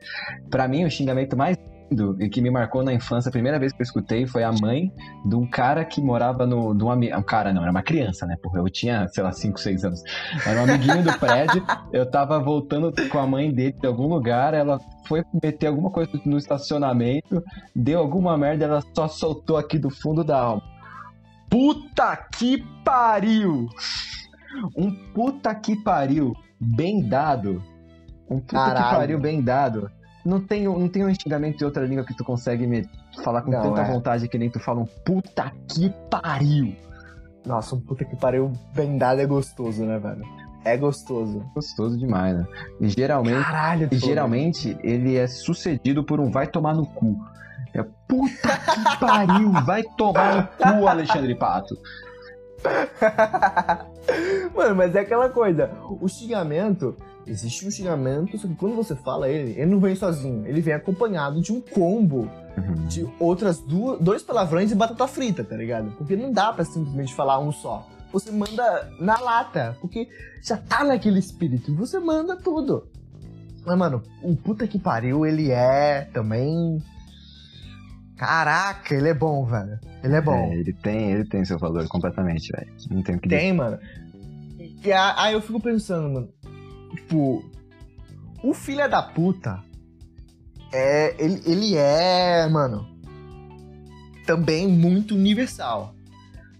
[0.50, 1.56] Para mim, o xingamento mais
[1.92, 4.50] lindo e que me marcou na infância, a primeira vez que eu escutei foi a
[4.52, 4.92] mãe
[5.24, 6.74] de um cara que morava no.
[6.74, 8.36] De um, um cara, não, era uma criança, né?
[8.42, 10.02] Porra, eu tinha, sei lá, 5, 6 anos.
[10.46, 11.64] Era um amiguinho do prédio.
[11.92, 16.10] Eu tava voltando com a mãe dele de algum lugar, ela foi meter alguma coisa
[16.24, 17.42] no estacionamento,
[17.74, 20.62] deu alguma merda, ela só soltou aqui do fundo da alma.
[21.50, 23.68] Puta que pariu!
[24.76, 27.62] Um puta que pariu bem dado.
[28.30, 28.84] Um puta Caralho.
[28.84, 29.90] que pariu bem dado
[30.24, 32.88] não tem, não tem um xingamento de outra língua que tu consegue me
[33.22, 33.92] falar com não, tanta é.
[33.92, 36.74] vontade que nem tu fala um puta que pariu.
[37.44, 40.24] Nossa, um puta que pariu bem dado é gostoso, né, velho?
[40.64, 41.44] É gostoso.
[41.54, 42.46] Gostoso demais, né?
[42.80, 47.18] E geralmente, Caralho, e geralmente ele é sucedido por um vai tomar no cu.
[47.74, 51.76] É puta que pariu, vai tomar no cu, Alexandre Pato.
[54.54, 55.68] Mano, mas é aquela coisa,
[56.00, 56.96] o xingamento,
[57.26, 60.74] existe um xingamento, só que quando você fala ele, ele não vem sozinho, ele vem
[60.74, 62.86] acompanhado de um combo uhum.
[62.86, 65.92] de outras duas, dois palavrões e batata frita, tá ligado?
[65.92, 67.86] Porque não dá para simplesmente falar um só.
[68.12, 70.08] Você manda na lata, porque
[70.42, 72.88] já tá naquele espírito, você manda tudo.
[73.64, 76.82] Mas, mano, o puta que pariu, ele é também
[78.22, 79.80] Caraca, ele é bom, velho.
[80.00, 80.32] Ele é bom.
[80.32, 82.72] É, ele tem, ele tem seu valor completamente, velho.
[82.88, 83.52] Não tem o que Tem, dizer.
[83.52, 83.78] mano.
[84.58, 86.28] E aí eu fico pensando, mano.
[86.94, 87.44] Tipo,
[88.42, 89.62] o filho da puta
[90.72, 91.14] é.
[91.22, 92.88] Ele, ele é, mano.
[94.26, 95.94] Também muito universal.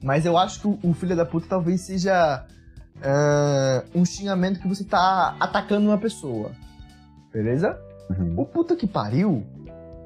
[0.03, 2.45] Mas eu acho que o, o filho da puta talvez seja
[2.97, 6.53] uh, um xingamento que você tá atacando uma pessoa.
[7.33, 7.79] Beleza?
[8.11, 8.35] Uhum.
[8.37, 9.47] O puta que pariu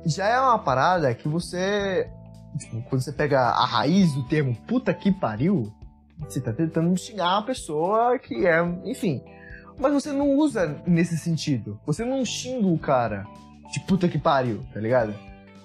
[0.05, 2.09] já é uma parada que você.
[2.59, 5.72] Tipo, quando você pega a raiz do termo puta que pariu,
[6.20, 8.62] você tá tentando xingar uma pessoa que é.
[8.85, 9.22] Enfim.
[9.79, 11.79] Mas você não usa nesse sentido.
[11.87, 13.27] Você não xinga o cara
[13.72, 15.14] de puta que pariu, tá ligado?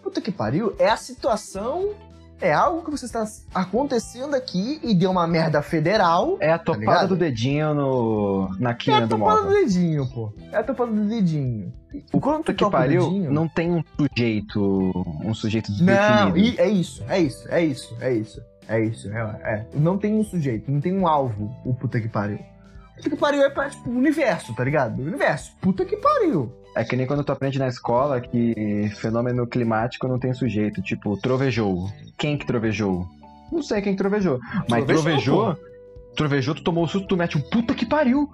[0.04, 1.94] Puta que pariu é a situação
[2.42, 6.38] é algo que você está acontecendo aqui e deu uma merda federal.
[6.40, 9.36] É a tá topada tá do dedinho no, na quina do móvel.
[9.36, 10.34] É a topada do dedinho, pô.
[10.52, 11.74] É a topada do dedinho.
[12.12, 14.92] O quanto que pariu, dedinho, não tem um sujeito,
[15.24, 18.42] um sujeito Não, e é isso, é isso, é isso, é isso.
[18.68, 19.66] É isso, é, é.
[19.74, 22.40] Não tem um sujeito, não tem um alvo, o puta que pariu.
[23.02, 25.02] Puta que pariu é pra, tipo, universo, tá ligado?
[25.02, 25.54] Universo.
[25.60, 26.54] Puta que pariu.
[26.76, 30.82] É que nem quando tu aprende na escola que fenômeno climático não tem sujeito.
[30.84, 31.90] Tipo, trovejou.
[32.18, 33.08] Quem que trovejou?
[33.52, 34.40] Não sei quem trovejou.
[34.70, 35.58] Mas trovejou,
[36.16, 38.30] trovejou, tu tomou o susto, tu mete um puta que pariu.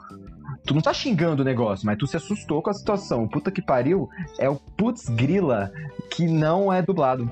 [0.65, 3.26] Tu não tá xingando o negócio, mas tu se assustou com a situação.
[3.28, 5.72] Puta que pariu é o putz grila
[6.11, 7.32] que não é dublado.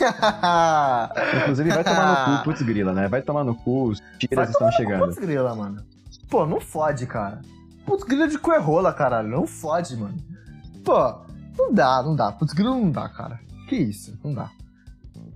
[1.42, 3.08] Inclusive, vai tomar no cu, putz grila, né?
[3.08, 5.06] Vai tomar no cu, os tiras estão chegando.
[5.06, 5.82] Putz grila, mano.
[6.28, 7.40] Pô, não fode, cara.
[7.86, 9.28] Putz grila de cu é rola, caralho.
[9.28, 10.16] Não fode, mano.
[10.84, 11.14] Pô,
[11.58, 12.32] não dá, não dá.
[12.32, 13.40] Putz grila não dá, cara.
[13.68, 14.50] Que isso, não dá.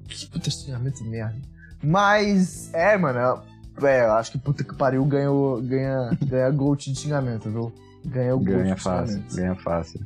[0.08, 1.36] Que de merda.
[1.82, 3.42] Mas, é, mano,
[3.82, 7.72] é, eu acho que puta que pariu ganhou, ganha, ganha Gold de xingamento, viu?
[8.04, 10.00] Ganha o Gold ganha de fácil, Ganha fácil.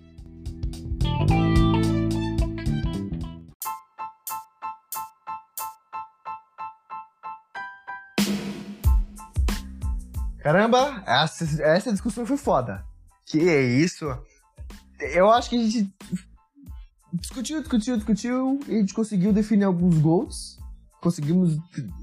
[10.48, 12.82] Caramba, essa, essa discussão foi foda.
[13.26, 14.06] Que é isso?
[14.98, 15.94] eu acho que a gente
[17.12, 20.58] discutiu, discutiu, discutiu e a gente conseguiu definir alguns gols.
[21.02, 21.58] Conseguimos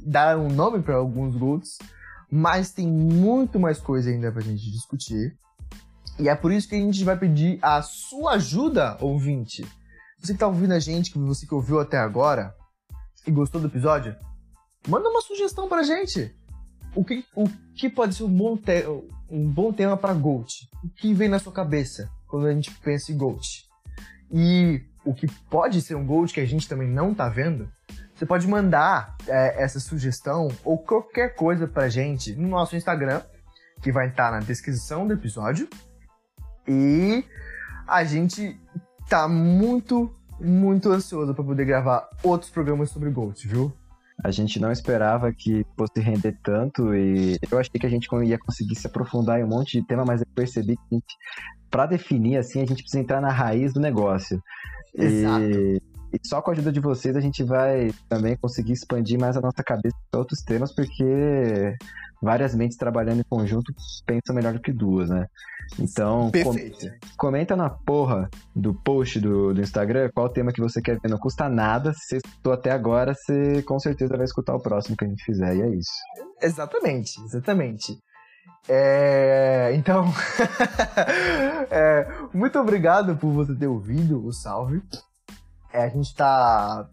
[0.05, 1.79] dar um nome para alguns gols.
[2.29, 5.35] Mas tem muito mais coisa ainda pra gente discutir.
[6.19, 9.67] E é por isso que a gente vai pedir a sua ajuda, ouvinte.
[10.19, 12.55] Você que tá ouvindo a gente, você que ouviu até agora
[13.25, 14.15] e gostou do episódio,
[14.87, 16.31] manda uma sugestão pra gente.
[16.95, 18.85] O que, o que pode ser um bom, te
[19.29, 20.69] um bom tema para Gold?
[20.83, 23.65] O que vem na sua cabeça quando a gente pensa em Gold?
[24.31, 27.69] E o que pode ser um Gold que a gente também não tá vendo,
[28.15, 33.21] você pode mandar é, essa sugestão ou qualquer coisa pra gente no nosso Instagram,
[33.81, 35.67] que vai estar na descrição do episódio.
[36.65, 37.25] E
[37.85, 38.57] a gente
[39.09, 43.71] tá muito, muito ansioso para poder gravar outros programas sobre Gold, viu?
[44.23, 48.37] A gente não esperava que fosse render tanto e eu achei que a gente ia
[48.37, 50.99] conseguir se aprofundar em um monte de tema, mas eu percebi que
[51.69, 54.41] para definir assim a gente precisa entrar na raiz do negócio.
[54.97, 55.43] Exato.
[55.43, 55.81] E,
[56.13, 59.41] e só com a ajuda de vocês a gente vai também conseguir expandir mais a
[59.41, 61.75] nossa cabeça para outros temas, porque
[62.21, 63.73] várias mentes trabalhando em conjunto
[64.05, 65.27] pensam melhor do que duas, né?
[65.79, 66.31] Então.
[66.31, 66.55] Com,
[67.17, 71.09] comenta na porra do post do, do Instagram qual tema que você quer ver.
[71.09, 71.93] Não custa nada.
[71.93, 75.23] Se você escutou até agora, você com certeza vai escutar o próximo que a gente
[75.23, 75.55] fizer.
[75.55, 75.91] E é isso.
[76.41, 77.97] Exatamente, exatamente.
[78.67, 80.05] É, então,
[81.69, 84.81] é, muito obrigado por você ter ouvido o salve.
[85.75, 86.89] É, a gente tá,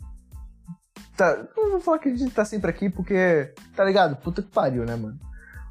[1.17, 1.37] tá.
[1.57, 4.17] Não vou falar que a gente tá sempre aqui porque, tá ligado?
[4.17, 5.17] Puta que pariu, né, mano?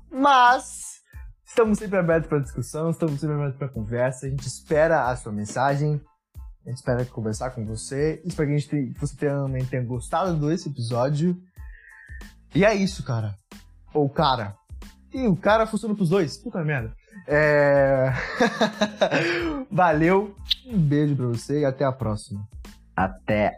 [0.10, 1.02] Mas
[1.46, 4.28] estamos sempre abertos para discussão, estamos sempre abertos para conversa.
[4.28, 6.00] A gente espera a sua mensagem.
[6.66, 8.22] A gente espera conversar com você.
[8.24, 11.38] Espero que, a gente, que você também tenha gostado desse episódio.
[12.56, 13.36] E é isso, cara.
[13.94, 14.56] Ou cara.
[15.14, 16.38] E o cara funciona pros dois.
[16.38, 16.96] Puta merda.
[17.28, 18.14] É...
[19.70, 20.34] Valeu.
[20.66, 22.48] Um beijo pra você e até a próxima.
[22.96, 23.58] Até.